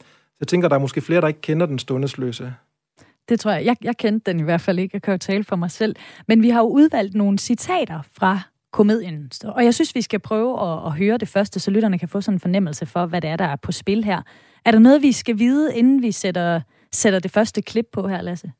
[0.40, 2.53] jeg tænker, der er måske flere, der ikke kender den stundesløse.
[3.29, 3.64] Det tror jeg.
[3.64, 3.77] jeg.
[3.83, 4.94] Jeg kendte den i hvert fald ikke.
[4.94, 5.96] Jeg kan jo tale for mig selv.
[6.29, 8.40] Men vi har jo udvalgt nogle citater fra
[8.73, 9.31] komedien.
[9.44, 12.20] Og jeg synes, vi skal prøve at, at høre det første, så lytterne kan få
[12.20, 14.23] sådan en fornemmelse for, hvad det er, der er på spil her.
[14.64, 16.61] Er der noget, vi skal vide, inden vi sætter,
[16.92, 18.53] sætter det første klip på her, Lasse?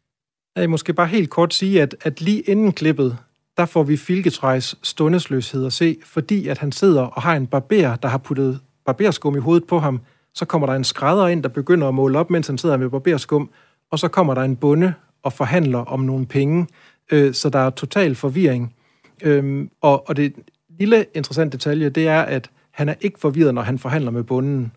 [0.57, 3.19] Jeg måske bare helt kort sige, at, at lige inden klippet,
[3.57, 7.97] der får vi Filketræs stundesløshed at se, fordi at han sidder og har en barber,
[7.97, 10.01] der har puttet barberskum i hovedet på ham.
[10.35, 12.91] Så kommer der en skrædder ind, der begynder at måle op, mens han sidder med
[12.91, 13.51] barberskum,
[13.91, 16.67] og så kommer der en bonde og forhandler om nogle penge,
[17.13, 18.75] øh, så der er total forvirring.
[19.23, 20.35] Øhm, og, og det
[20.79, 24.73] lille interessante detalje, det er, at han er ikke forvirret, når han forhandler med bunden.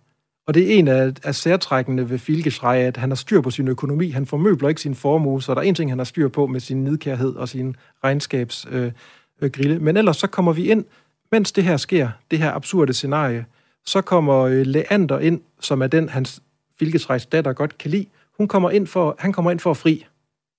[0.48, 3.68] Og det er en af, af særtrækkende ved Filkesrej, at han har styr på sin
[3.68, 4.10] økonomi.
[4.10, 6.60] Han formøbler ikke sin formue, så der er en ting, han har styr på med
[6.60, 8.94] sin nidkærhed og sin regnskabsgrille.
[9.42, 10.86] Øh, øh, Men ellers så kommer vi ind,
[11.32, 13.46] mens det her sker, det her absurde scenarie,
[13.86, 16.42] så kommer øh, Leander ind, som er den, hans
[16.80, 18.06] Filkesrejs datter godt kan lide.
[18.38, 20.06] Hun kommer ind for, han kommer ind for at fri.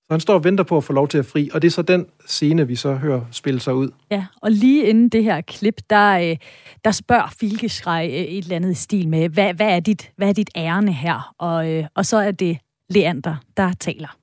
[0.05, 1.71] Så han står og venter på at få lov til at fri, og det er
[1.71, 3.89] så den scene, vi så hører spille sig ud.
[4.11, 6.37] Ja, og lige inden det her klip, der, øh,
[6.85, 10.33] der spørger Filkeschrei øh, et eller andet stil med, hvad, hvad, er, dit, hvad er
[10.33, 11.33] dit ærne her?
[11.39, 12.57] Og, øh, og så er det
[12.89, 14.17] Leander, der taler.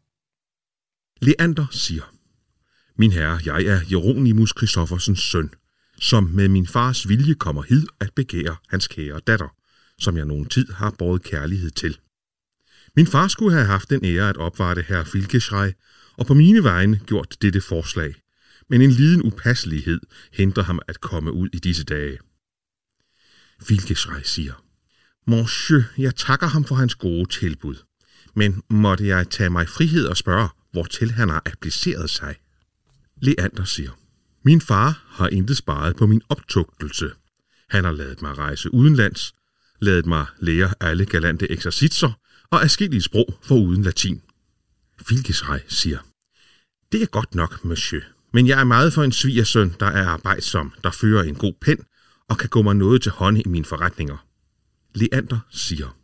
[1.20, 2.02] Leander siger,
[2.96, 5.50] Min herre, jeg er Jeronimus Christoffersens søn,
[6.00, 9.48] som med min fars vilje kommer hid at begære hans kære datter,
[9.98, 11.98] som jeg nogen tid har båret kærlighed til.
[12.96, 15.72] Min far skulle have haft den ære at opvarte herr Filkeschrei,
[16.16, 18.14] og på mine vegne gjort dette forslag.
[18.70, 20.00] Men en liden upasselighed
[20.33, 22.18] hindrer ham at komme ud i disse dage.
[23.62, 24.64] Filkeschrei siger,
[25.26, 27.76] Monsieur, jeg takker ham for hans gode tilbud.
[28.35, 32.37] Men måtte jeg tage mig frihed og spørge, hvortil han har appliceret sig?
[33.22, 33.90] Leander siger,
[34.44, 37.11] min far har intet sparet på min optugtelse.
[37.70, 39.35] Han har lavet mig rejse udenlands,
[39.81, 42.12] ladet mig lære alle galante eksercitser
[42.52, 44.22] og afskillige sprog for uden latin.
[45.08, 45.98] Filkesrej siger,
[46.92, 50.72] det er godt nok, monsieur, men jeg er meget for en svigersøn, der er arbejdsom,
[50.84, 51.78] der fører en god pen
[52.28, 54.26] og kan gå mig noget til hånd i mine forretninger.
[54.94, 55.98] Leander siger,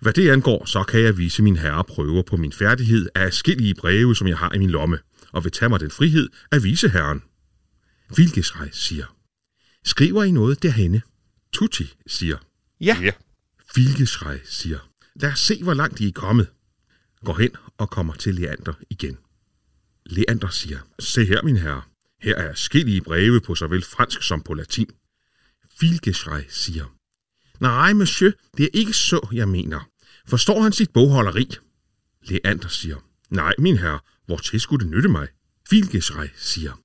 [0.00, 3.74] hvad det angår, så kan jeg vise min herre prøver på min færdighed af forskellige
[3.74, 4.98] breve, som jeg har i min lomme,
[5.32, 7.22] og vil tage mig den frihed at vise herren.
[8.16, 9.16] Vilkesrej siger,
[9.84, 11.02] skriver I noget derhenne?
[11.52, 12.36] Tutti siger,
[12.80, 12.98] Ja.
[13.02, 13.12] Ja.
[13.74, 14.85] Filgeschrei siger,
[15.20, 16.48] lad os se, hvor langt I er kommet.
[17.24, 19.18] Går hen og kommer til Leander igen.
[20.06, 21.82] Leander siger, se her, min herre.
[22.22, 24.90] Her er skillige breve på såvel fransk som på latin.
[25.80, 26.96] Filgeschrei siger,
[27.60, 29.88] nej, monsieur, det er ikke så, jeg mener.
[30.26, 31.50] Forstår han sit bogholderi?
[32.22, 32.96] Leander siger,
[33.30, 35.28] nej, min herre, hvor til skulle det nytte mig?
[35.70, 36.80] Filgeschrei siger,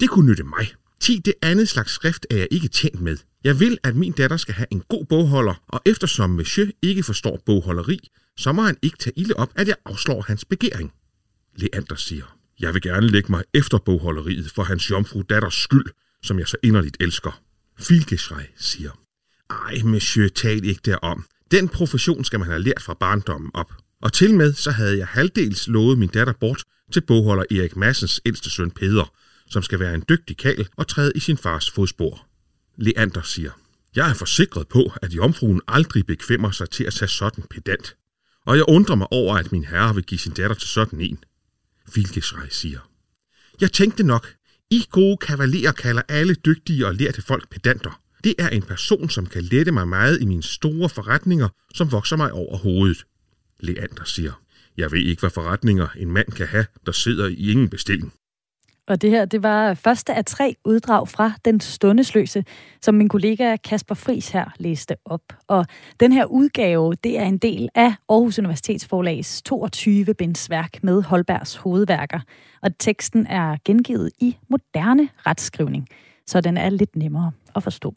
[0.00, 0.74] det kunne nytte mig.
[1.00, 3.16] Ti det andet slags skrift er jeg ikke tjent med.
[3.44, 7.42] Jeg vil, at min datter skal have en god bogholder, og eftersom monsieur ikke forstår
[7.46, 7.98] bogholderi,
[8.36, 10.92] så må han ikke tage ilde op, at jeg afslår hans begæring.
[11.56, 15.84] Leander siger, jeg vil gerne lægge mig efter bogholderiet for hans jomfru datters skyld,
[16.22, 17.40] som jeg så inderligt elsker.
[17.78, 18.90] Filgeschrei siger,
[19.50, 21.24] ej, monsieur, tal ikke derom.
[21.50, 23.72] Den profession skal man have lært fra barndommen op.
[24.02, 28.20] Og til med, så havde jeg halvdels lovet min datter bort til bogholder Erik Massens
[28.26, 29.12] ældste søn Peder,
[29.46, 32.31] som skal være en dygtig kal og træde i sin fars fodspor.
[32.76, 33.50] Leander siger,
[33.96, 37.96] jeg er forsikret på, at jomfruen aldrig bekvemmer sig til at tage sådan pedant.
[38.46, 41.18] Og jeg undrer mig over, at min herre vil give sin datter til sådan en.
[41.88, 42.80] Filgeschrei siger,
[43.60, 44.34] jeg tænkte nok,
[44.70, 48.00] I gode kavalerer kalder alle dygtige og lærte folk pedanter.
[48.24, 52.16] Det er en person, som kan lette mig meget i mine store forretninger, som vokser
[52.16, 53.06] mig over hovedet.
[53.60, 54.42] Leander siger,
[54.76, 58.12] jeg ved ikke, hvad forretninger en mand kan have, der sidder i ingen bestilling.
[58.88, 62.44] Og det her, det var første af tre uddrag fra Den Stundesløse,
[62.82, 65.22] som min kollega Kasper Fris her læste op.
[65.46, 65.66] Og
[66.00, 72.20] den her udgave, det er en del af Aarhus Universitetsforlags 22 bindsværk med Holbergs hovedværker.
[72.62, 75.88] Og teksten er gengivet i moderne retskrivning,
[76.26, 77.94] så den er lidt nemmere at forstå.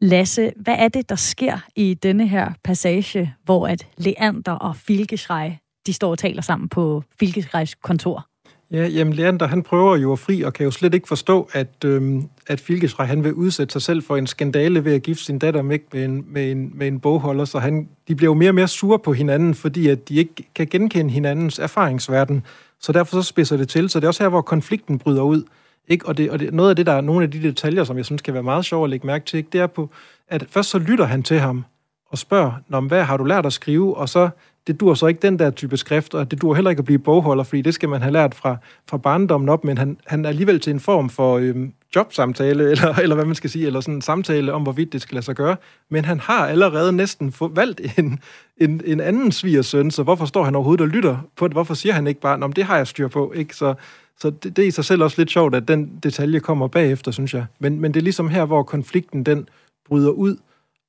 [0.00, 5.58] Lasse, hvad er det, der sker i denne her passage, hvor at Leander og Filkeschrei,
[5.86, 8.26] de står og taler sammen på Filgeschreis kontor?
[8.70, 11.84] Ja, jamen Leander, han prøver jo at fri, og kan jo slet ikke forstå, at,
[11.84, 15.38] øhm, at Filgesrej, han vil udsætte sig selv for en skandale ved at gifte sin
[15.38, 18.50] datter med, med, en, med, en, med en bogholder, så han, de bliver jo mere
[18.50, 22.42] og mere sure på hinanden, fordi at de ikke kan genkende hinandens erfaringsverden,
[22.80, 25.42] så derfor så spidser det til, så det er også her, hvor konflikten bryder ud.
[25.88, 26.06] Ikke?
[26.06, 28.04] Og, det, og det, noget af det, der er nogle af de detaljer, som jeg
[28.04, 29.48] synes kan være meget sjovt at lægge mærke til, ikke?
[29.52, 29.90] det er på,
[30.28, 31.64] at først så lytter han til ham,
[32.10, 33.96] og spørger, Nå, hvad har du lært at skrive?
[33.96, 34.28] Og så,
[34.66, 36.98] det dur så ikke den der type skrift, og det dur heller ikke at blive
[36.98, 38.56] bogholder, fordi det skal man have lært fra,
[38.88, 42.94] fra barndommen op, men han, han er alligevel til en form for øhm, jobsamtale, eller,
[42.94, 45.34] eller hvad man skal sige, eller sådan en samtale om, hvorvidt det skal lade sig
[45.34, 45.56] gøre.
[45.88, 48.20] Men han har allerede næsten få, valgt en,
[48.56, 51.54] en, en anden svigersøn, så hvorfor står han overhovedet og lytter på det?
[51.54, 53.56] Hvorfor siger han ikke bare, Nå, det har jeg styr på, ikke?
[53.56, 53.74] Så,
[54.20, 57.10] så det, det er i sig selv også lidt sjovt, at den detalje kommer bagefter,
[57.10, 57.46] synes jeg.
[57.58, 59.48] Men, men det er ligesom her, hvor konflikten den
[59.88, 60.36] bryder ud,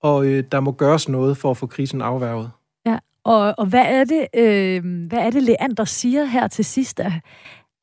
[0.02, 2.52] og øh, der må gøres noget for at få krisen afværget.
[3.28, 7.02] Og, og hvad, er det, øh, hvad er det, Leander siger her til sidst?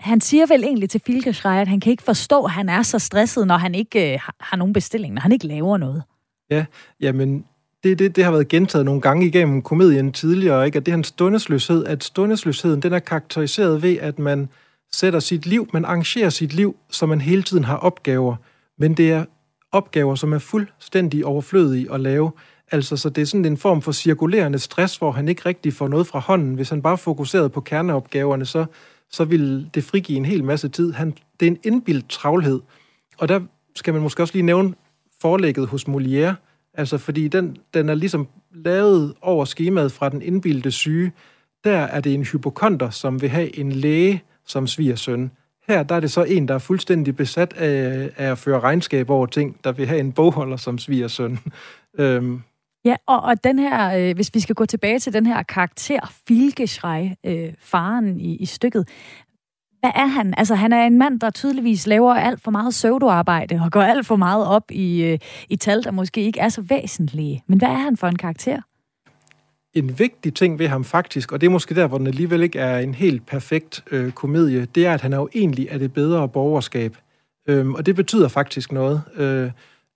[0.01, 2.99] Han siger vel egentlig til Filkeschrei, at han kan ikke forstå, at han er så
[2.99, 6.03] stresset, når han ikke øh, har nogen bestilling, når han ikke laver noget.
[6.51, 6.65] Ja,
[7.01, 7.45] jamen,
[7.85, 10.77] det, det, det har været gentaget nogle gange igennem komedien tidligere, ikke?
[10.77, 14.49] at det er en stundesløshed, at stundesløsheden den er karakteriseret ved, at man
[14.93, 18.37] sætter sit liv, man arrangerer sit liv, så man hele tiden har opgaver,
[18.79, 19.25] men det er
[19.73, 22.31] opgaver, som er fuldstændig overflødige at lave.
[22.75, 25.89] Altså, så det er sådan en form for cirkulerende stress, hvor han ikke rigtig får
[25.89, 26.55] noget fra hånden.
[26.55, 28.65] Hvis han bare fokuserede på kerneopgaverne, så,
[29.11, 30.93] så ville det frigive en hel masse tid.
[30.93, 32.61] Han, det er en indbildt travlhed.
[33.19, 33.41] Og der
[33.77, 34.75] skal man måske også lige nævne
[35.21, 36.35] forlægget hos Molière,
[36.75, 41.13] altså fordi den, den er ligesom lavet over skemaet fra den indbildte syge.
[41.65, 45.31] Der er det en hypokonter, som vil have en læge som svigersøn.
[45.69, 49.11] Her der er det så en, der er fuldstændig besat af, af at føre regnskab
[49.11, 51.39] over ting, der vil have en bogholder som svigersøn.
[51.99, 52.43] øhm.
[52.85, 56.13] Ja, og, og den her, øh, hvis vi skal gå tilbage til den her karakter,
[56.29, 58.89] Filgeschrei, øh, faren i, i stykket,
[59.81, 60.35] hvad er han?
[60.37, 64.07] Altså, han er en mand, der tydeligvis laver alt for meget pseudoarbejde og går alt
[64.07, 65.19] for meget op i, øh,
[65.49, 67.43] i tal, der måske ikke er så væsentlige.
[67.47, 68.61] Men hvad er han for en karakter?
[69.75, 72.59] en vigtig ting ved ham faktisk, og det er måske der, hvor den alligevel ikke
[72.59, 75.93] er en helt perfekt øh, komedie, det er, at han er jo egentlig af det
[75.93, 76.97] bedre borgerskab.
[77.49, 79.03] Øhm, og det betyder faktisk noget.
[79.17, 79.51] Øh,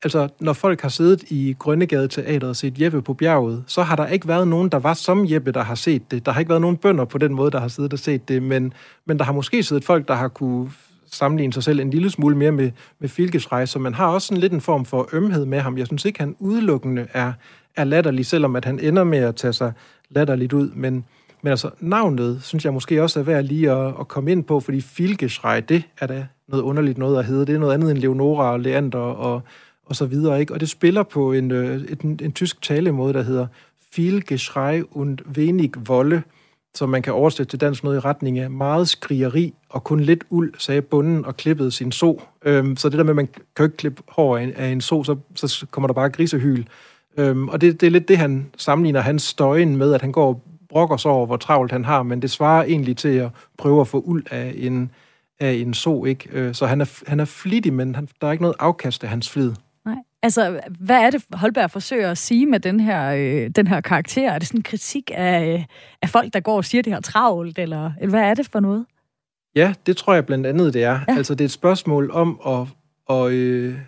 [0.04, 3.96] altså, når folk har siddet i Grønnegade Teater og set Jeppe på bjerget, så har
[3.96, 6.26] der ikke været nogen, der var som Jeppe, der har set det.
[6.26, 8.42] Der har ikke været nogen bønder på den måde, der har siddet og set det,
[8.42, 8.72] men,
[9.06, 10.70] men der har måske siddet folk, der har kunne
[11.12, 14.40] sammenligne sig selv en lille smule mere med, med Filkesrej, så man har også sådan
[14.40, 15.78] lidt en form for ømhed med ham.
[15.78, 17.32] Jeg synes ikke, han udelukkende er,
[17.76, 19.72] er latterlig, selvom at han ender med at tage sig
[20.10, 20.70] latterligt ud.
[20.74, 21.04] Men,
[21.42, 24.60] men altså, navnet synes jeg måske også er værd lige at, at komme ind på,
[24.60, 27.46] fordi Filgeschrei, det er da noget underligt noget at hedde.
[27.46, 29.42] Det er noget andet end Leonora og Leander og,
[29.88, 30.54] og så videre, ikke?
[30.54, 33.46] Og det spiller på en, øh, en, en, en tysk talemåde, der hedder
[33.96, 36.22] viel Geschrei und wenig Wolle,
[36.74, 40.24] som man kan oversætte til dansk noget i retning af meget skrigeri og kun lidt
[40.30, 42.22] uld, sagde bunden og klippede sin so.
[42.44, 44.80] Øhm, så det der med, at man kan ikke klippe hår af en, af en
[44.80, 46.64] so, så, så kommer der bare grisehyl.
[47.16, 50.28] Øhm, og det, det er lidt det, han sammenligner hans støjen med, at han går
[50.28, 53.80] og brokker sig over, hvor travlt han har, men det svarer egentlig til at prøve
[53.80, 54.90] at få uld af en,
[55.40, 56.28] af en so, ikke?
[56.32, 59.10] Øh, så han er, han er flittig, men han, der er ikke noget afkast af
[59.10, 59.52] hans flid.
[60.22, 64.30] Altså, hvad er det, Holberg forsøger at sige med den her, øh, den her karakter?
[64.30, 65.64] Er det sådan en kritik af, øh,
[66.02, 68.60] af folk, der går og siger, det her travlt, eller, eller hvad er det for
[68.60, 68.86] noget?
[69.54, 71.00] Ja, det tror jeg blandt andet, det er.
[71.08, 71.16] Ja.
[71.16, 72.66] Altså, det er et spørgsmål om at,
[73.06, 73.78] og, øh,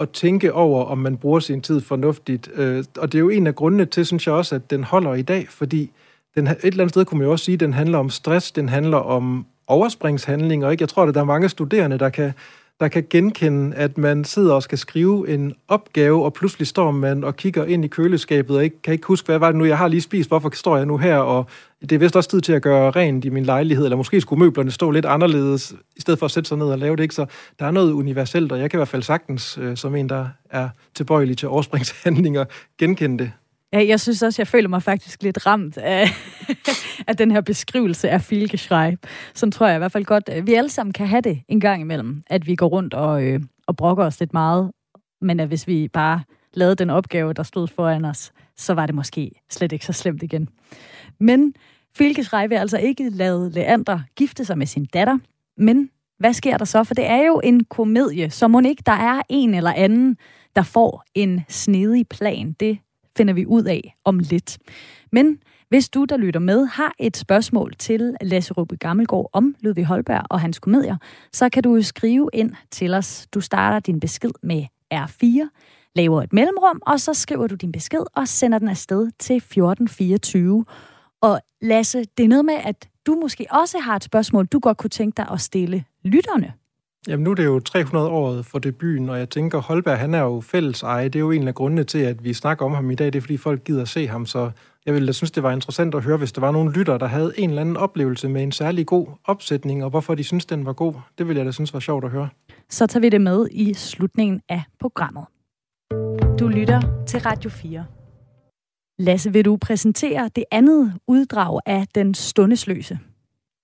[0.00, 2.50] at tænke over, om man bruger sin tid fornuftigt.
[2.54, 5.14] Øh, og det er jo en af grundene til, synes jeg også, at den holder
[5.14, 5.90] i dag, fordi
[6.34, 8.52] den, et eller andet sted kunne man jo også sige, at den handler om stress,
[8.52, 10.70] den handler om overspringshandlinger.
[10.70, 10.82] Ikke?
[10.82, 12.32] Jeg tror, at der er mange studerende, der kan,
[12.80, 17.24] der kan genkende, at man sidder og skal skrive en opgave, og pludselig står man
[17.24, 19.78] og kigger ind i køleskabet og ikke, kan ikke huske, hvad var det nu, jeg
[19.78, 21.46] har lige spist, hvorfor står jeg nu her, og
[21.80, 24.44] det er vist også tid til at gøre rent i min lejlighed, eller måske skulle
[24.44, 27.14] møblerne stå lidt anderledes, i stedet for at sætte sig ned og lave det, ikke?
[27.14, 27.26] Så
[27.58, 30.28] der er noget universelt, og jeg kan i hvert fald sagtens, øh, som en, der
[30.50, 32.44] er tilbøjelig til overspringshandlinger,
[32.78, 33.32] genkende det.
[33.76, 36.08] Ja, jeg synes også, jeg føler mig faktisk lidt ramt af,
[37.08, 38.96] af den her beskrivelse af Filkeschrei.
[39.34, 41.80] Sådan tror jeg i hvert fald godt, vi alle sammen kan have det en gang
[41.80, 44.70] imellem, at vi går rundt og, øh, og brokker os lidt meget,
[45.20, 46.22] men at hvis vi bare
[46.54, 50.22] lavede den opgave, der stod foran os, så var det måske slet ikke så slemt
[50.22, 50.48] igen.
[51.20, 51.54] Men
[51.96, 55.18] Filkeschrei vil altså ikke lade Leander gifte sig med sin datter,
[55.56, 56.84] men hvad sker der så?
[56.84, 60.16] For det er jo en komedie, så må ikke der er en eller anden,
[60.56, 62.52] der får en snedig plan.
[62.52, 62.78] Det
[63.16, 64.58] finder vi ud af om lidt.
[65.12, 69.84] Men hvis du, der lytter med, har et spørgsmål til Lasse Ruppe Gammelgaard om Ludvig
[69.84, 70.96] Holberg og hans komedier,
[71.32, 73.26] så kan du skrive ind til os.
[73.34, 75.48] Du starter din besked med R4,
[75.94, 80.64] laver et mellemrum, og så skriver du din besked og sender den afsted til 1424.
[81.20, 84.78] Og Lasse, det er noget med, at du måske også har et spørgsmål, du godt
[84.78, 86.52] kunne tænke dig at stille lytterne.
[87.08, 90.40] Jamen nu er det jo 300-året for debuten, og jeg tænker, Holberg han er jo
[90.40, 91.04] fælles eje.
[91.04, 93.06] Det er jo en af grundene til, at vi snakker om ham i dag.
[93.06, 94.26] Det er, fordi folk gider se ham.
[94.26, 94.50] Så
[94.86, 97.06] jeg ville da synes, det var interessant at høre, hvis der var nogle lytter, der
[97.06, 100.66] havde en eller anden oplevelse med en særlig god opsætning, og hvorfor de synes, den
[100.66, 100.94] var god.
[101.18, 102.28] Det ville jeg da synes var sjovt at høre.
[102.70, 105.24] Så tager vi det med i slutningen af programmet.
[106.38, 107.84] Du lytter til Radio 4.
[108.98, 112.98] Lasse, vil du præsentere det andet uddrag af Den Stundesløse?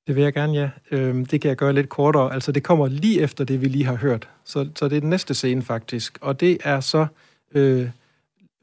[0.06, 0.70] Det vil jeg gerne, ja.
[0.90, 2.32] Øhm, det kan jeg gøre lidt kortere.
[2.32, 4.28] Altså, det kommer lige efter det, vi lige har hørt.
[4.44, 6.18] Så, så det er den næste scene, faktisk.
[6.20, 7.06] Og det er så
[7.54, 7.88] øh,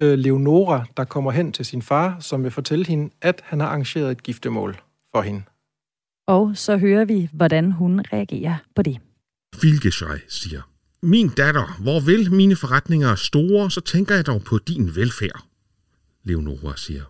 [0.01, 3.67] øh, Leonora, der kommer hen til sin far, som vil fortælle hende, at han har
[3.67, 4.81] arrangeret et giftemål
[5.15, 5.43] for hende.
[6.27, 8.99] Og så hører vi, hvordan hun reagerer på det.
[9.55, 10.61] Filgeschrei siger,
[11.01, 15.45] Min datter, hvor vil mine forretninger er store, så tænker jeg dog på din velfærd.
[16.23, 17.03] Leonora siger,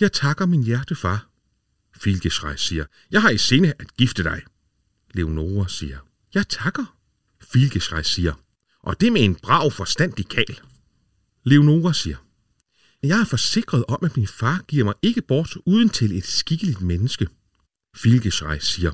[0.00, 1.26] Jeg takker min hjertefar,
[1.96, 4.42] Filgeschrei siger, jeg har i sinde at gifte dig.
[5.14, 5.98] Leonora siger,
[6.34, 6.96] jeg takker.
[7.52, 8.32] Filgeschrei siger,
[8.80, 10.60] og det med en brav forstandig kal.
[11.44, 12.16] Leonora siger,
[13.02, 16.80] jeg er forsikret om, at min far giver mig ikke bort uden til et skikkeligt
[16.80, 17.28] menneske.
[17.96, 18.92] Filgeschrei siger,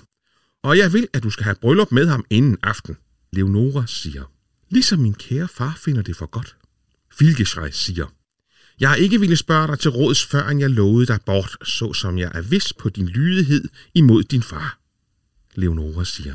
[0.62, 2.96] og jeg vil, at du skal have bryllup med ham inden aften.
[3.32, 4.24] Leonora siger,
[4.68, 6.56] ligesom min kære far finder det for godt.
[7.12, 8.06] Filgeschrei siger,
[8.80, 12.18] jeg har ikke ville spørge dig til råds, før jeg lovede dig bort, så som
[12.18, 14.78] jeg er vis på din lydighed imod din far.
[15.54, 16.34] Leonora siger,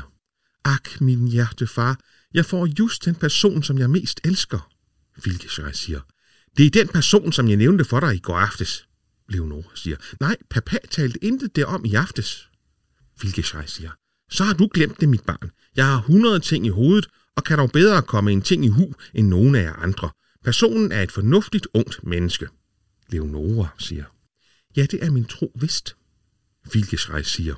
[0.64, 2.00] Ak, min hjertefar,
[2.34, 4.70] jeg får just den person, som jeg mest elsker.
[5.18, 6.00] Filkeschrei siger,
[6.56, 8.86] det er den person, som jeg nævnte for dig i går aftes.
[9.28, 12.48] Leonora siger, nej, papa talte intet derom i aftes.
[13.20, 13.90] Filkeschrei siger,
[14.30, 15.50] så har du glemt det, mit barn.
[15.76, 17.06] Jeg har hundrede ting i hovedet,
[17.36, 20.10] og kan dog bedre komme en ting i hu end nogen af jer andre.
[20.46, 22.48] Personen er et fornuftigt ungt menneske.
[23.08, 24.04] Leonora siger,
[24.76, 25.96] ja, det er min tro vist.
[26.72, 27.54] Vilkesrej siger,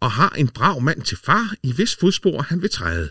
[0.00, 3.10] og har en brav mand til far, i hvis fodspor han vil træde.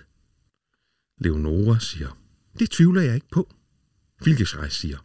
[1.18, 2.18] Leonora siger,
[2.60, 3.54] det tvivler jeg ikke på.
[4.24, 4.98] Vilkesrej siger,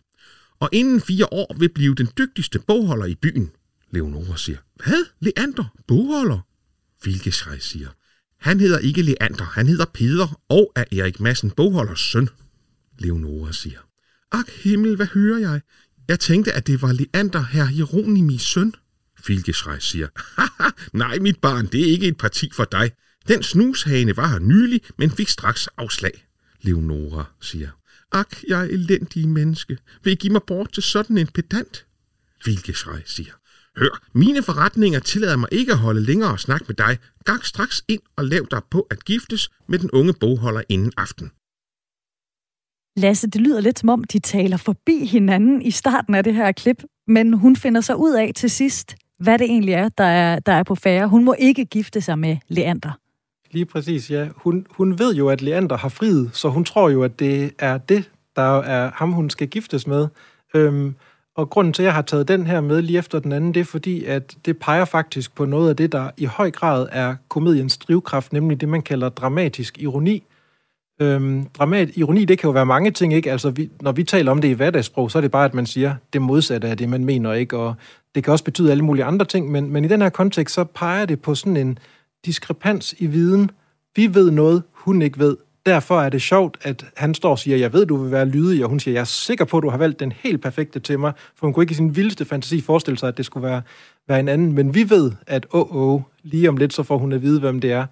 [0.60, 3.50] og inden fire år vil blive den dygtigste bogholder i byen.
[3.90, 5.04] Leonora siger, hvad?
[5.20, 5.76] Leander?
[5.86, 6.40] Bogholder?
[7.04, 7.88] Vilkesrej siger,
[8.38, 12.28] han hedder ikke Leander, han hedder Peder og er Erik Madsen bogholders søn.
[12.98, 13.78] Leonora siger,
[14.32, 15.60] Ak himmel, hvad hører jeg?
[16.08, 18.74] Jeg tænkte, at det var Leander, herr Jeronimis søn.
[19.18, 22.92] Filkeschrei siger, Haha, nej mit barn, det er ikke et parti for dig.
[23.28, 26.26] Den snushane var her nylig, men fik straks afslag.
[26.62, 27.70] Leonora siger,
[28.12, 29.78] Ak, jeg er elendig menneske.
[30.04, 31.86] Vil I give mig bort til sådan en pedant?
[32.44, 33.32] Filkeschrei siger,
[33.76, 36.98] Hør, mine forretninger tillader mig ikke at holde længere snak med dig.
[37.24, 41.30] Gang straks ind og lav dig på at giftes med den unge bogholder inden aften.
[42.96, 46.52] Lasse, det lyder lidt som om, de taler forbi hinanden i starten af det her
[46.52, 50.38] klip, men hun finder sig ud af til sidst, hvad det egentlig er, der er,
[50.38, 51.08] der er på færre.
[51.08, 52.98] Hun må ikke gifte sig med Leander.
[53.50, 54.28] Lige præcis, ja.
[54.36, 57.78] Hun, hun ved jo, at Leander har friet, så hun tror jo, at det er
[57.78, 60.08] det, der er ham, hun skal giftes med.
[60.54, 60.94] Øhm,
[61.36, 63.60] og grunden til, at jeg har taget den her med lige efter den anden, det
[63.60, 67.16] er fordi, at det peger faktisk på noget af det, der i høj grad er
[67.28, 70.22] komediens drivkraft, nemlig det, man kalder dramatisk ironi.
[71.00, 73.32] Øhm, dramat, ironi, det kan jo være mange ting, ikke?
[73.32, 75.66] Altså, vi, når vi taler om det i hverdagssprog, så er det bare, at man
[75.66, 77.56] siger det modsatte af det, man mener, ikke?
[77.56, 77.74] Og
[78.14, 80.64] det kan også betyde alle mulige andre ting, men, men i den her kontekst, så
[80.64, 81.78] peger det på sådan en
[82.24, 83.50] diskrepans i viden.
[83.96, 85.36] Vi ved noget, hun ikke ved.
[85.66, 88.64] Derfor er det sjovt, at han står og siger, jeg ved, du vil være lydig,
[88.64, 90.98] og hun siger, jeg er sikker på, at du har valgt den helt perfekte til
[90.98, 93.62] mig, for hun kunne ikke i sin vildeste fantasi forestille sig, at det skulle være,
[94.08, 94.52] være en anden.
[94.52, 97.40] Men vi ved, at åh, oh, oh, lige om lidt, så får hun at vide,
[97.40, 97.86] hvem det er.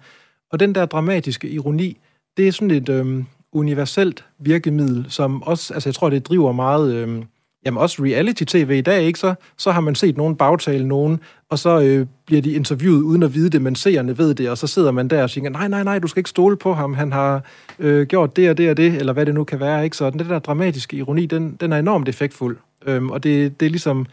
[0.51, 1.97] Og den der dramatiske ironi,
[2.37, 6.93] det er sådan et øhm, universelt virkemiddel, som også, altså jeg tror, det driver meget,
[6.93, 7.23] øhm,
[7.65, 9.19] jamen også reality-tv i dag, ikke?
[9.19, 11.19] Så, så har man set nogen bagtale nogen,
[11.49, 14.57] og så øh, bliver de interviewet uden at vide det, men seerne ved det, og
[14.57, 16.93] så sidder man der og siger, nej, nej, nej, du skal ikke stole på ham,
[16.93, 17.43] han har
[17.79, 19.97] øh, gjort det og det og det, eller hvad det nu kan være, ikke?
[19.97, 23.69] Så den der dramatiske ironi, den, den er enormt effektfuld, øhm, og det, det er
[23.69, 24.05] ligesom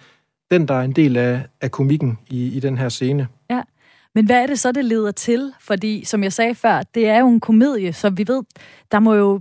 [0.50, 3.28] den, der er en del af, af komikken i, i den her scene.
[3.50, 3.59] Ja.
[4.14, 5.52] Men hvad er det så, det leder til?
[5.60, 8.42] Fordi, som jeg sagde før, det er jo en komedie, så vi ved,
[8.92, 9.40] der må jo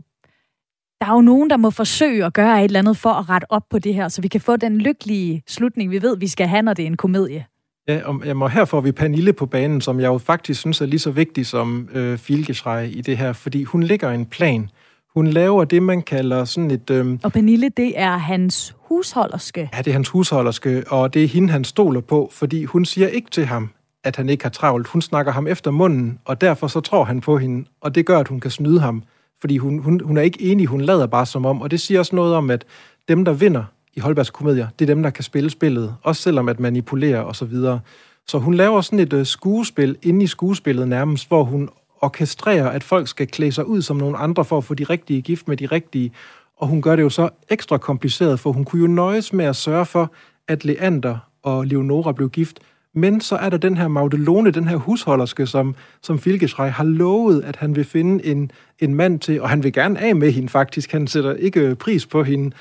[1.02, 3.46] der er jo nogen, der må forsøge at gøre et eller andet for at rette
[3.50, 6.48] op på det her, så vi kan få den lykkelige slutning, vi ved, vi skal
[6.48, 7.46] have, når det er en komedie.
[7.88, 10.86] Ja, og må, her får vi Pernille på banen, som jeg jo faktisk synes er
[10.86, 14.70] lige så vigtig som øh, Filgeschrei i det her, fordi hun lægger en plan.
[15.16, 16.90] Hun laver det, man kalder sådan et...
[16.90, 19.70] Øh, og Pernille, det er hans husholderske.
[19.74, 23.08] Ja, det er hans husholderske, og det er hende, han stoler på, fordi hun siger
[23.08, 23.70] ikke til ham,
[24.10, 24.88] at han ikke har travlt.
[24.88, 28.20] Hun snakker ham efter munden, og derfor så tror han på hende, og det gør,
[28.20, 29.04] at hun kan snyde ham.
[29.42, 32.00] Fordi hun, hun, hun er ikke enig, hun lader bare som om, og det siger
[32.00, 32.66] også noget om, at
[33.08, 33.64] dem, der vinder
[33.96, 37.36] i Holbergs komedier, det er dem, der kan spille spillet, også selvom at manipulere og
[37.36, 37.80] så videre.
[38.28, 41.70] Så hun laver sådan et øh, skuespil inde i skuespillet nærmest, hvor hun
[42.02, 45.22] orkestrerer, at folk skal klæde sig ud som nogle andre for at få de rigtige
[45.22, 46.12] gift med de rigtige.
[46.58, 49.56] Og hun gør det jo så ekstra kompliceret, for hun kunne jo nøjes med at
[49.56, 50.12] sørge for,
[50.48, 52.60] at Leander og Leonora blev gift,
[52.94, 57.42] men så er der den her Magdalone, den her husholderske, som, som Filgeschrei har lovet,
[57.42, 60.50] at han vil finde en, en mand til, og han vil gerne af med hende
[60.50, 60.92] faktisk.
[60.92, 62.56] Han sætter ikke øh, pris på hende.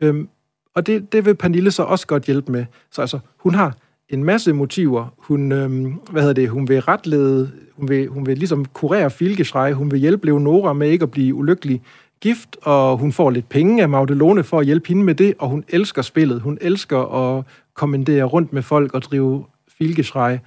[0.00, 0.28] Øhm,
[0.74, 2.64] og det, det vil Pernille så også godt hjælpe med.
[2.90, 3.76] Så altså, hun har
[4.08, 5.14] en masse motiver.
[5.18, 9.72] Hun, øhm, hvad hedder det, hun vil retlede, hun vil, hun vil ligesom kurere Filgeschrei,
[9.72, 11.82] hun vil hjælpe Leonora med ikke at blive ulykkelig
[12.20, 15.48] gift, og hun får lidt penge af Magdalone for at hjælpe hende med det, og
[15.48, 16.40] hun elsker spillet.
[16.40, 19.44] Hun elsker at kommandere rundt med folk og drive
[19.78, 20.38] Filgeschrei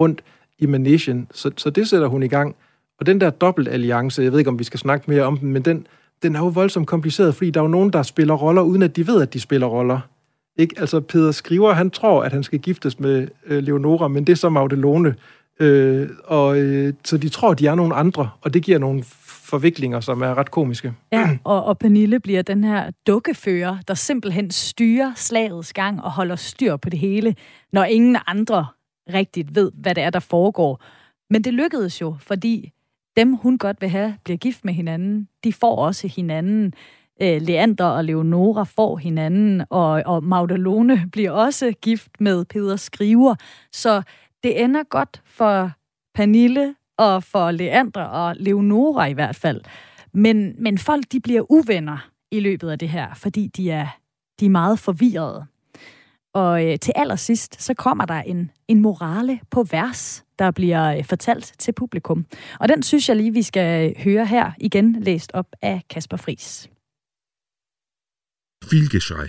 [0.00, 0.24] rundt
[0.58, 1.26] i Manesien.
[1.30, 2.56] Så, så det sætter hun i gang.
[3.00, 5.62] Og den der dobbeltalliance, jeg ved ikke, om vi skal snakke mere om den, men
[5.62, 5.86] den,
[6.22, 8.96] den er jo voldsomt kompliceret, fordi der er jo nogen, der spiller roller, uden at
[8.96, 10.00] de ved, at de spiller roller.
[10.56, 10.74] Ikke?
[10.78, 14.36] Altså, Peter Skriver, han tror, at han skal giftes med øh, Leonora, men det er
[14.36, 15.14] så Magdalone.
[15.60, 19.04] Øh, og, øh, så de tror, de er nogle andre, og det giver nogle
[19.52, 20.92] forviklinger, som er ret komiske.
[21.12, 26.36] Ja, og, og Pernille bliver den her dukkefører, der simpelthen styrer slagets gang og holder
[26.36, 27.34] styr på det hele,
[27.72, 28.66] når ingen andre
[29.14, 30.82] rigtigt ved, hvad det er, der foregår.
[31.30, 32.72] Men det lykkedes jo, fordi
[33.16, 35.28] dem, hun godt vil have, bliver gift med hinanden.
[35.44, 36.74] De får også hinanden.
[37.22, 43.34] Øh, Leander og Leonora får hinanden, og, og Magdalone bliver også gift med Peder Skriver.
[43.72, 44.02] Så
[44.42, 45.70] det ender godt for
[46.14, 49.60] Pernille og for Leandre og Leonora i hvert fald.
[50.14, 53.88] Men, men folk de bliver uvenner i løbet af det her, fordi de er,
[54.40, 55.46] de er meget forvirrede.
[56.34, 61.04] Og øh, til allersidst, så kommer der en, en morale på vers, der bliver øh,
[61.04, 62.26] fortalt til publikum.
[62.60, 66.16] Og den synes jeg lige, vi skal øh, høre her igen, læst op af Kasper
[66.16, 66.68] Fris.
[68.70, 69.28] Filgeschrei.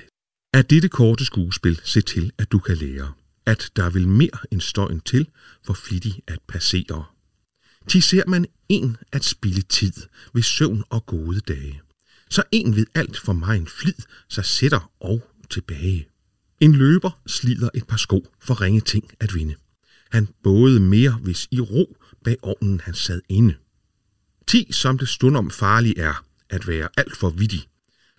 [0.53, 3.13] Af dette korte skuespil se til, at du kan lære,
[3.45, 5.27] at der vil mere end støjen til
[5.65, 7.12] for flittig at passere.
[7.87, 9.93] Ti ser man en at spille tid
[10.33, 11.81] ved søvn og gode dage.
[12.29, 13.93] Så en ved alt for mig en flid,
[14.29, 16.07] så sætter og tilbage.
[16.59, 19.55] En løber slider et par sko for ringe ting at vinde.
[20.11, 23.55] Han både mere, hvis i ro bag ovnen han sad inde.
[24.47, 27.67] Ti, som det stund om farlig er, at være alt for vittig.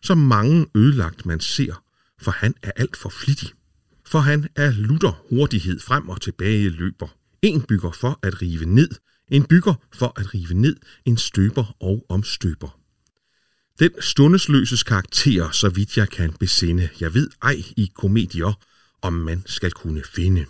[0.02, 1.82] Så mange ødelagt man ser,
[2.20, 3.48] for han er alt for flittig.
[4.06, 7.08] For han er lutter hurtighed frem og tilbage løber.
[7.42, 8.88] En bygger for at rive ned,
[9.30, 12.78] en bygger for at rive ned, en støber og omstøber.
[13.78, 18.52] Den stundesløses karakter, så vidt jeg kan besinde, jeg ved ej i komedier,
[19.02, 20.46] om man skal kunne finde.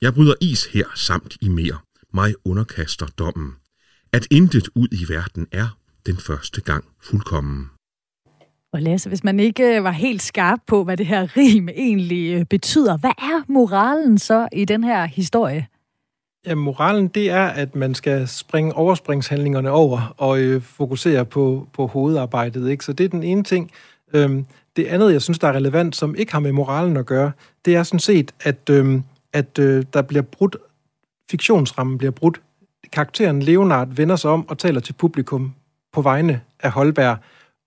[0.00, 1.78] Jeg bryder is her samt i mere,
[2.14, 3.52] mig underkaster dommen,
[4.12, 7.70] at intet ud i verden er den første gang fuldkommen.
[8.72, 12.34] Og Lasse, hvis man ikke øh, var helt skarp på, hvad det her rim egentlig
[12.34, 15.66] øh, betyder, hvad er moralen så i den her historie?
[16.46, 21.86] Ja, moralen det er, at man skal springe overspringshandlingerne over og øh, fokusere på, på
[21.86, 22.70] hovedarbejdet.
[22.70, 22.84] Ikke?
[22.84, 23.70] Så det er den ene ting.
[24.12, 27.32] Øhm, det andet, jeg synes, der er relevant, som ikke har med moralen at gøre,
[27.64, 30.56] det er sådan set, at, øhm, at øh, der bliver brudt,
[31.30, 32.40] fiktionsrammen bliver brudt.
[32.92, 35.54] Karakteren Leonard vender sig om og taler til publikum
[35.92, 37.18] på vegne af Holberg.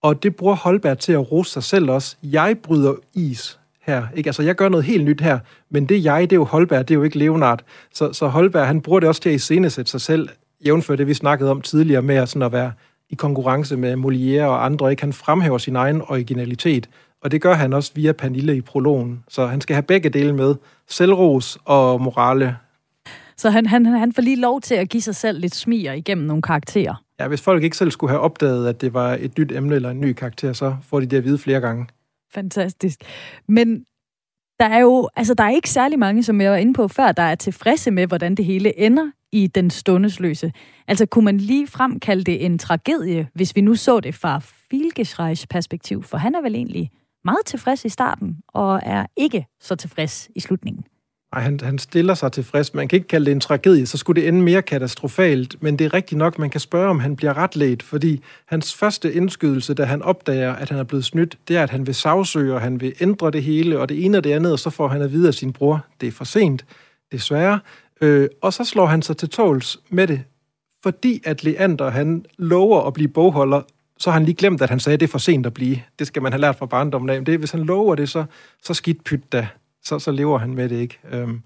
[0.02, 2.16] Og det bruger Holberg til at rose sig selv også.
[2.24, 4.08] Jeg bryder is her.
[4.16, 4.28] Ikke?
[4.28, 6.94] Altså, jeg gør noget helt nyt her, men det jeg, det er jo Holberg, det
[6.94, 7.64] er jo ikke Leonard.
[7.94, 10.30] Så, så Holberg, han bruger det også til at iscenesætte sig selv,
[10.66, 12.72] jævnfør det, vi snakkede om tidligere med at, sådan at være
[13.10, 14.92] i konkurrence med Molière og andre.
[14.92, 15.04] Ikke?
[15.04, 16.90] Han fremhæver sin egen originalitet,
[17.22, 19.24] og det gør han også via Pernille i prologen.
[19.30, 20.56] Så han skal have begge dele med,
[20.88, 22.58] selvros og morale.
[23.38, 26.28] Så han, han, han får lige lov til at give sig selv lidt smier igennem
[26.28, 27.04] nogle karakterer.
[27.20, 29.90] Ja, hvis folk ikke selv skulle have opdaget, at det var et nyt emne eller
[29.90, 31.88] en ny karakter, så får de det at vide flere gange.
[32.34, 33.00] Fantastisk.
[33.48, 33.86] Men
[34.60, 37.12] der er jo, altså der er ikke særlig mange, som jeg var inde på før,
[37.12, 40.52] der er tilfredse med, hvordan det hele ender i den stundesløse.
[40.88, 44.40] Altså kunne man lige frem kalde det en tragedie, hvis vi nu så det fra
[44.72, 46.92] Filgeschreis perspektiv, for han er vel egentlig
[47.26, 50.84] meget tilfreds i starten, og er ikke så tilfreds i slutningen.
[51.34, 52.74] Nej, han, han stiller sig tilfreds.
[52.74, 55.64] Man kan ikke kalde det en tragedie, så skulle det ende mere katastrofalt.
[55.64, 59.14] Men det er rigtigt nok, man kan spørge, om han bliver retledt, fordi hans første
[59.14, 62.54] indskydelse, da han opdager, at han er blevet snydt, det er, at han vil sagsøge,
[62.54, 64.88] og han vil ændre det hele, og det ene og det andet, og så får
[64.88, 66.66] han at vide af sin bror, det er for sent,
[67.12, 67.60] desværre.
[68.02, 70.22] Øh, og så slår han sig til tåls med det,
[70.84, 73.62] fordi at Leander, han lover at blive bogholder,
[73.98, 75.80] så har han lige glemt, at han sagde, at det er for sent at blive.
[76.00, 77.16] Det skal man have lært fra barndommen af.
[77.16, 78.26] Men det, hvis han lover det, så,
[78.64, 79.48] så skidt pyt da
[79.84, 81.00] så, så lever han med det ikke.
[81.12, 81.42] Øhm,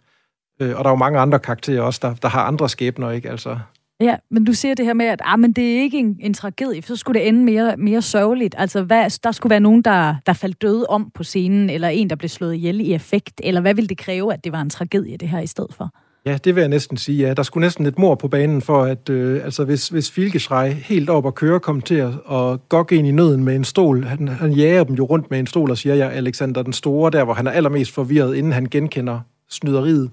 [0.61, 3.29] øh, og der er jo mange andre karakterer også, der, der har andre skæbner, ikke?
[3.29, 3.59] Altså,
[3.99, 6.33] Ja, men du siger det her med, at ah, men det er ikke en, en
[6.33, 8.55] tragedie, for så skulle det ende mere, mere sørgeligt.
[8.57, 12.09] Altså, hvad, der skulle være nogen, der, der faldt døde om på scenen, eller en,
[12.09, 14.69] der blev slået ihjel i effekt, eller hvad ville det kræve, at det var en
[14.69, 15.89] tragedie, det her i stedet for?
[16.27, 17.33] Ja, det vil jeg næsten sige, ja.
[17.33, 21.09] Der skulle næsten et mor på banen for, at øh, altså, hvis, hvis Filkeschrei helt
[21.09, 24.27] op og køre kom til at og gokke ind i nøden med en stol, han,
[24.27, 27.23] han jager dem jo rundt med en stol og siger, ja, Alexander den Store, der
[27.23, 29.19] hvor han er allermest forvirret, inden han genkender
[29.49, 30.11] snyderiet.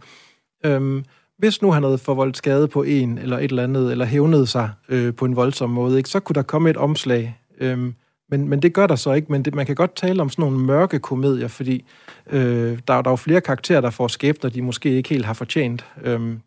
[0.67, 1.05] Øhm,
[1.39, 4.71] hvis nu han havde forvoldt skade på en eller et eller andet, eller hævnet sig
[4.89, 7.39] øh, på en voldsom måde, ikke, så kunne der komme et omslag.
[7.61, 7.95] Øhm,
[8.31, 10.43] men, men det gør der så ikke, men det, man kan godt tale om sådan
[10.43, 11.85] nogle mørke komedier, fordi
[12.31, 15.35] øh, der, der er jo flere karakterer, der får skæbner, de måske ikke helt har
[15.35, 15.85] fortjent.
[16.03, 16.41] Øhm,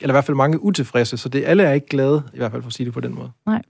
[0.00, 2.62] eller i hvert fald mange utilfredse, så det, alle er ikke glade, i hvert fald
[2.62, 3.30] for at sige det på den måde.
[3.46, 3.62] Nej,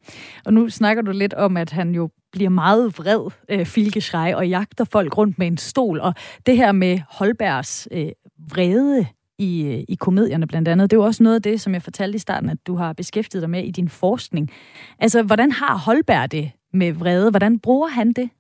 [0.44, 4.48] og nu snakker du lidt om, at han jo bliver meget vred, øh, Filkeschrei, og
[4.48, 6.14] jagter folk rundt med en stol, og
[6.46, 8.09] det her med Holbergs øh,
[8.52, 9.07] vrede
[9.38, 10.90] i, øh, i komedierne blandt andet.
[10.90, 12.92] Det er jo også noget af det, som jeg fortalte i starten, at du har
[12.92, 14.50] beskæftiget dig med i din forskning.
[14.98, 17.30] Altså, hvordan har Holberg det med vrede?
[17.30, 18.30] Hvordan bruger han det?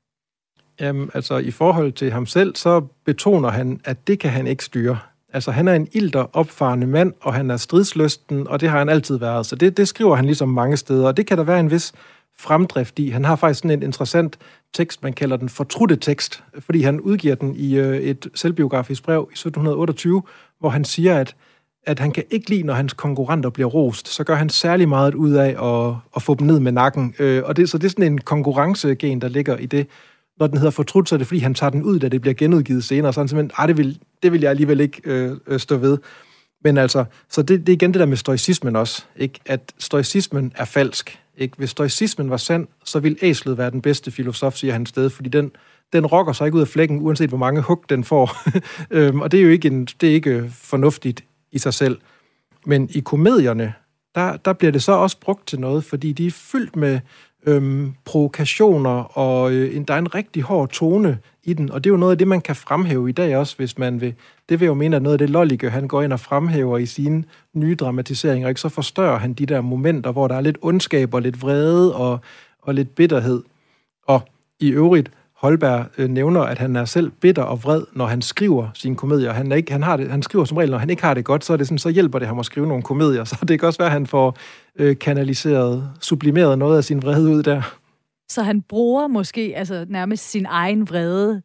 [0.80, 4.64] Jamen, altså i forhold til ham selv, så betoner han, at det kan han ikke
[4.64, 4.98] styre.
[5.32, 8.88] Altså han er en ilter opfarende mand, og han er stridsløsten, og det har han
[8.88, 9.46] altid været.
[9.46, 11.92] Så det, det skriver han ligesom mange steder, og det kan der være en vis
[12.38, 13.08] fremdrift i.
[13.08, 14.38] Han har faktisk sådan en interessant
[14.74, 19.28] tekst, man kalder den fortrudte tekst, fordi han udgiver den i øh, et selvbiografisk brev
[19.30, 20.22] i 1728,
[20.58, 21.36] hvor han siger, at,
[21.86, 24.08] at han kan ikke lide, når hans konkurrenter bliver rost.
[24.08, 27.14] Så gør han særlig meget ud af at, at få dem ned med nakken.
[27.18, 29.86] Øh, og det, så det er sådan en konkurrencegen, der ligger i det.
[30.38, 32.34] Når den hedder fortrudt, så er det, fordi han tager den ud, da det bliver
[32.34, 33.12] genudgivet senere.
[33.12, 35.98] Så han simpelthen, det vil, det vil jeg alligevel ikke øh, øh, stå ved.
[36.64, 39.40] Men altså, så det, det er igen det der med stoicismen også, ikke?
[39.46, 41.20] at stoicismen er falsk.
[41.36, 41.56] Ikke?
[41.56, 45.28] Hvis stoicismen var sand, så ville æslet være den bedste filosof, siger han sted, fordi
[45.28, 45.52] den,
[45.92, 48.36] den rokker sig ikke ud af flækken, uanset hvor mange hug den får.
[48.96, 51.98] øhm, og det er jo ikke, en, det er ikke øh, fornuftigt i sig selv.
[52.66, 53.74] Men i komedierne,
[54.14, 57.00] der, der bliver det så også brugt til noget, fordi de er fyldt med
[57.46, 61.90] øhm, provokationer, og øh, en, der er en rigtig hård tone i den, og det
[61.90, 64.14] er jo noget af det, man kan fremhæve i dag også, hvis man vil.
[64.48, 66.86] Det vil jo mene, at noget af det Lollige, han går ind og fremhæver i
[66.86, 67.24] sine
[67.54, 68.60] nye dramatiseringer, ikke?
[68.60, 72.20] så forstørrer han de der momenter, hvor der er lidt ondskab og lidt vrede og,
[72.62, 73.42] og lidt bitterhed.
[74.06, 74.22] Og
[74.60, 78.68] i øvrigt, Holberg øh, nævner, at han er selv bitter og vred, når han skriver
[78.74, 79.32] sine komedier.
[79.32, 81.24] Han, er ikke, han, har det, han skriver som regel, når han ikke har det
[81.24, 83.24] godt, så, er det sådan, så hjælper det ham at skrive nogle komedier.
[83.30, 84.36] Så det kan også være, at han får
[84.78, 87.78] øh, kanaliseret, sublimeret noget af sin vrede ud der.
[88.28, 91.42] Så han bruger måske altså nærmest sin egen vrede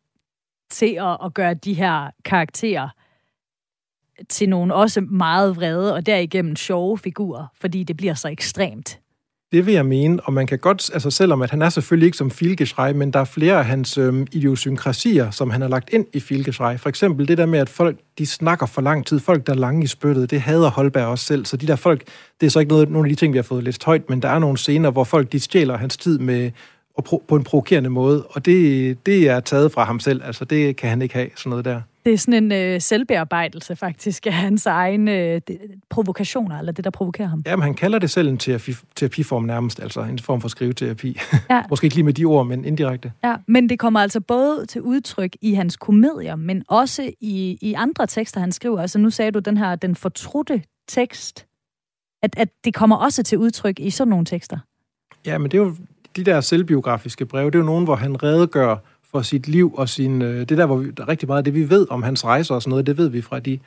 [0.72, 2.90] til at, at gøre de her karakterer
[4.30, 9.00] til nogle også meget vrede og derigennem sjove figurer, fordi det bliver så ekstremt.
[9.52, 12.18] Det vil jeg mene, og man kan godt, altså selvom at han er selvfølgelig ikke
[12.18, 16.06] som Filgeschrei, men der er flere af hans øhm, idiosynkrasier, som han har lagt ind
[16.14, 16.78] i Filgeschrei.
[16.78, 19.58] For eksempel det der med, at folk de snakker for lang tid, folk der er
[19.58, 21.46] lange i spyttet, det hader Holberg også selv.
[21.46, 22.04] Så de der folk,
[22.42, 24.22] det er så ikke noget, nogle af de ting, vi har fået læst højt, men
[24.22, 26.52] der er nogle scener, hvor folk de stjæler hans tid med
[26.98, 30.22] og pro, på en provokerende måde, og det, det er taget fra ham selv.
[30.26, 31.82] Altså, det kan han ikke have, sådan noget der.
[32.06, 35.42] Det er sådan en øh, selvbearbejdelse faktisk af hans egne øh,
[35.90, 37.44] provokationer, eller det, der provokerer ham.
[37.46, 41.20] Jamen, han kalder det selv en terapi, terapiform nærmest, altså en form for skriveterapi.
[41.50, 41.64] Ja.
[41.70, 43.12] Måske ikke lige med de ord, men indirekte.
[43.24, 47.74] Ja, men det kommer altså både til udtryk i hans komedier, men også i, i
[47.74, 48.82] andre tekster, han skriver.
[48.82, 51.46] Altså nu sagde du den her, den fortrudte tekst,
[52.24, 54.58] at, at det kommer også til udtryk i sådan nogle tekster.
[55.26, 55.76] Ja, men det er jo
[56.16, 58.78] de der selvbiografiske breve, det er jo nogen, hvor han redegør
[59.12, 60.22] for sit liv og sin...
[60.22, 62.26] Øh, det der, hvor vi, der er rigtig meget af det, vi ved om hans
[62.26, 63.60] rejser og sådan noget, det ved vi fra de,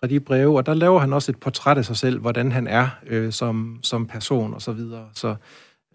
[0.00, 2.66] fra de breve, og der laver han også et portræt af sig selv, hvordan han
[2.66, 5.08] er øh, som, som person og så videre.
[5.14, 5.34] Så,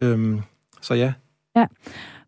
[0.02, 0.42] øhm,
[0.82, 1.14] så ja.
[1.56, 1.66] Ja,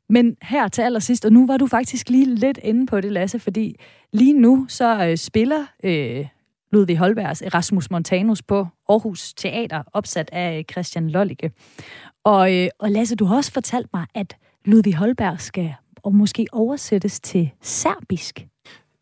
[0.10, 3.40] men her til allersidst, og nu var du faktisk lige lidt inde på det, Lasse,
[3.40, 3.76] fordi
[4.14, 6.26] lige nu så øh, spiller øh,
[6.72, 11.52] Ludvig Holbergs Erasmus Montanus på Aarhus Teater, opsat af øh, Christian Lollicke.
[12.24, 15.74] Og, øh, og Lasse, du har også fortalt mig, at Ludvig Holberg skal
[16.04, 18.46] og måske oversættes til serbisk.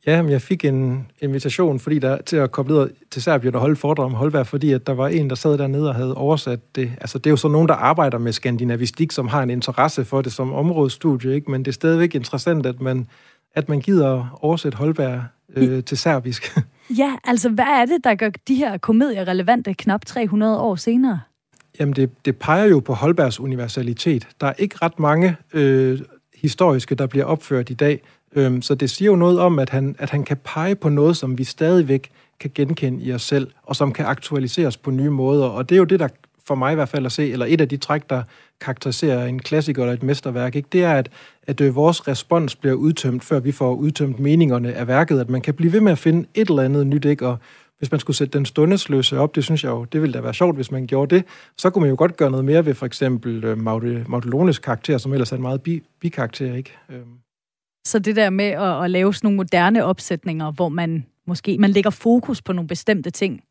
[0.08, 3.62] Ja, men jeg fik en invitation fordi der, til at komme ned til Serbien og
[3.62, 6.76] holde foredrag om Holberg, fordi at der var en, der sad dernede og havde oversat
[6.76, 6.92] det.
[7.02, 10.22] Altså, det er jo så nogen, der arbejder med skandinavistik, som har en interesse for
[10.22, 11.52] det som områdestudie, ikke?
[11.52, 13.08] men det er stadigvæk interessant, at man,
[13.56, 15.24] at man gider oversætte Holberg
[15.56, 16.58] øh, til serbisk.
[16.98, 21.20] Ja, altså hvad er det, der gør de her komedier relevante knap 300 år senere?
[21.80, 24.28] Jamen, det, det peger jo på Holbergs universalitet.
[24.42, 26.00] Der er ikke ret mange øh,
[26.42, 28.02] historiske, der bliver opført i dag.
[28.36, 31.18] Øhm, så det siger jo noget om, at han, at han kan pege på noget,
[31.18, 32.10] som vi stadigvæk
[32.40, 35.46] kan genkende i os selv, og som kan aktualiseres på nye måder.
[35.46, 36.08] Og det er jo det, der
[36.48, 38.24] for mig i hvert fald at se, eller et af de træk, der
[38.62, 40.70] karakteriserer en klassiker eller et mesterværk, ikke?
[40.72, 41.10] det er, at,
[41.48, 45.42] at øh, vores respons bliver udtømt, før vi får udtømt meningerne af værket, at man
[45.42, 47.28] kan blive ved med at finde et eller andet nyt, ikke?
[47.28, 47.38] og
[47.78, 50.34] hvis man skulle sætte den stundesløse op, det synes jeg jo, det ville da være
[50.34, 51.26] sjovt, hvis man gjorde det,
[51.58, 55.14] så kunne man jo godt gøre noget mere ved for eksempel øh, Maudelones karakter, som
[55.14, 56.78] ellers er en meget bi, bikarakter, ikke?
[56.90, 57.20] Øhm.
[57.88, 61.70] Så det der med at, at lave sådan nogle moderne opsætninger, hvor man måske man
[61.70, 63.44] lægger fokus på nogle bestemte ting,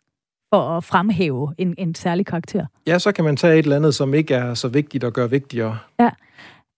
[0.55, 2.67] for at fremhæve en, en særlig karakter.
[2.87, 5.31] Ja, så kan man tage et eller andet, som ikke er så vigtigt at gøre
[5.31, 5.79] vigtigere.
[6.01, 6.11] Ja,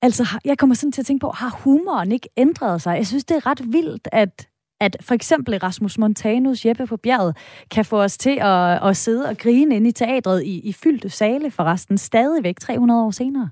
[0.02, 2.96] altså jeg kommer sådan til at tænke på, har humoren ikke ændret sig?
[2.96, 4.47] Jeg synes, det er ret vildt, at
[4.80, 7.36] at for eksempel Rasmus Montanus Jeppe på bjerget
[7.70, 11.10] kan få os til at, at sidde og grine inde i teatret i, i fyldte
[11.10, 13.48] sale forresten stadigvæk 300 år senere.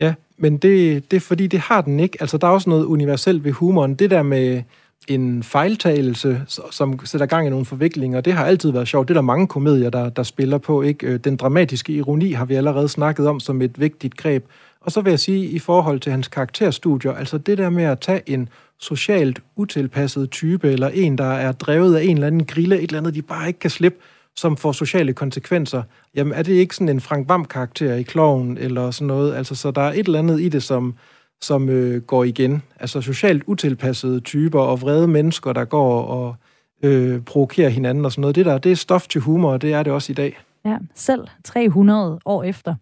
[0.00, 2.16] Ja, men det, det er fordi, det har den ikke.
[2.20, 3.94] Altså, der er også noget universelt ved humoren.
[3.94, 4.62] Det der med
[5.08, 9.08] en fejltagelse, som sætter gang i nogle forviklinger, det har altid været sjovt.
[9.08, 10.82] Det er der mange komedier, der, der spiller på.
[10.82, 11.06] ikke.
[11.06, 14.44] Øh, den dramatiske ironi har vi allerede snakket om som et vigtigt greb.
[14.84, 18.00] Og så vil jeg sige, i forhold til hans karakterstudier, altså det der med at
[18.00, 22.76] tage en socialt utilpasset type, eller en, der er drevet af en eller anden grille,
[22.76, 23.98] et eller andet, de bare ikke kan slippe,
[24.36, 25.82] som får sociale konsekvenser.
[26.14, 29.34] Jamen, er det ikke sådan en Frank Vam-karakter i kloven, eller sådan noget?
[29.34, 30.94] Altså, så der er et eller andet i det, som,
[31.40, 32.62] som øh, går igen.
[32.80, 36.36] Altså, socialt utilpassede typer og vrede mennesker, der går og
[36.82, 38.36] øh, provokerer hinanden og sådan noget.
[38.36, 40.38] Det der, det er stof til humor, og det er det også i dag.
[40.64, 42.74] Ja, selv 300 år efter.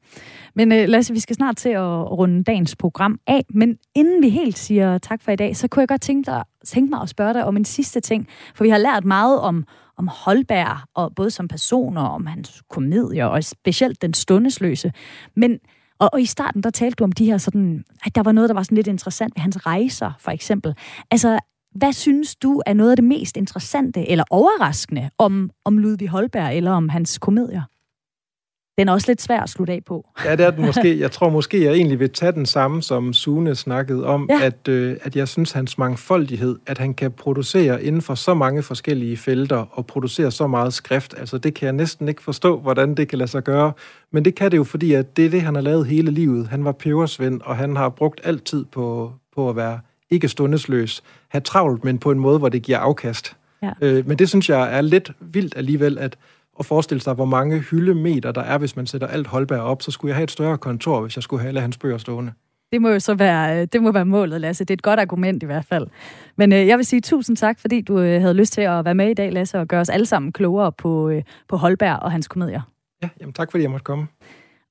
[0.54, 4.28] Men uh, Lasse, vi skal snart til at runde dagens program af, men inden vi
[4.28, 7.08] helt siger tak for i dag, så kunne jeg godt tænke, dig, tænke mig at
[7.08, 9.64] spørge dig om en sidste ting, for vi har lært meget om,
[9.96, 14.92] om Holberg, og både som person og om hans komedier, og specielt Den Stundesløse.
[15.36, 15.58] Men,
[15.98, 18.48] og, og i starten, der talte du om de her sådan, at der var noget,
[18.48, 20.74] der var sådan lidt interessant ved hans rejser, for eksempel.
[21.10, 21.38] Altså,
[21.74, 26.56] hvad synes du er noget af det mest interessante eller overraskende om, om Ludvig Holberg
[26.56, 27.62] eller om hans komedier?
[28.78, 30.08] Den er også lidt svær at slutte af på.
[30.24, 30.98] Ja, det er den måske.
[31.00, 34.46] Jeg tror måske, jeg egentlig vil tage den samme, som Sune snakkede om, ja.
[34.46, 38.62] at, øh, at jeg synes, hans mangfoldighed, at han kan producere inden for så mange
[38.62, 42.94] forskellige felter og producere så meget skrift, altså det kan jeg næsten ikke forstå, hvordan
[42.94, 43.72] det kan lade sig gøre.
[44.10, 46.48] Men det kan det jo, fordi at det er det, han har lavet hele livet.
[46.48, 51.02] Han var pebersvend, og han har brugt altid på, på at være ikke stundesløs.
[51.28, 53.36] Have travlt, men på en måde, hvor det giver afkast.
[53.62, 53.70] Ja.
[53.80, 56.16] Øh, men det synes jeg er lidt vildt alligevel, at
[56.58, 59.90] at forestille sig, hvor mange hyldemeter der er, hvis man sætter alt Holberg op, så
[59.90, 62.32] skulle jeg have et større kontor, hvis jeg skulle have alle hans bøger stående.
[62.72, 64.64] Det må jo så være, øh, det må være målet, Lasse.
[64.64, 65.86] Det er et godt argument i hvert fald.
[66.36, 68.94] Men øh, jeg vil sige tusind tak, fordi du øh, havde lyst til at være
[68.94, 72.12] med i dag, Lasse, og gøre os alle sammen klogere på, øh, på Holberg og
[72.12, 72.60] hans komedier.
[73.02, 74.06] Ja, jamen tak fordi jeg måtte komme.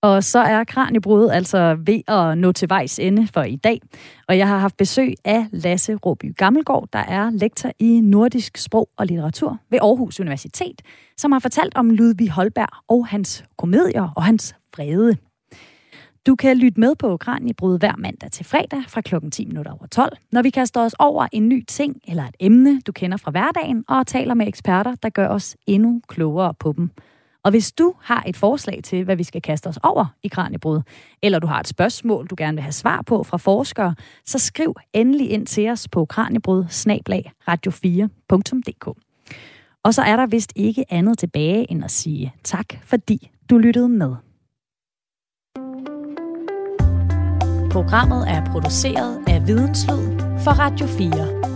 [0.01, 3.81] Og så er Kranjebrud altså ved at nå til vejs ende for i dag.
[4.27, 8.89] Og jeg har haft besøg af Lasse Råby Gammelgaard, der er lektor i nordisk sprog
[8.97, 10.81] og litteratur ved Aarhus Universitet,
[11.17, 15.17] som har fortalt om Ludvig Holberg og hans komedier og hans vrede.
[16.25, 19.15] Du kan lytte med på Kranjebrud hver mandag til fredag fra kl.
[19.31, 22.81] 10 minutter over 12, når vi kaster os over en ny ting eller et emne,
[22.81, 26.89] du kender fra hverdagen, og taler med eksperter, der gør os endnu klogere på dem.
[27.43, 30.81] Og hvis du har et forslag til, hvad vi skal kaste os over i Kranjebrud,
[31.21, 34.75] eller du har et spørgsmål, du gerne vil have svar på fra forskere, så skriv
[34.93, 36.63] endelig ind til os på kranjebrud
[37.49, 38.97] radio4.dk.
[39.83, 43.89] Og så er der vist ikke andet tilbage end at sige tak, fordi du lyttede
[43.89, 44.15] med.
[47.71, 51.50] Programmet er produceret af Videnslyd for Radio 4.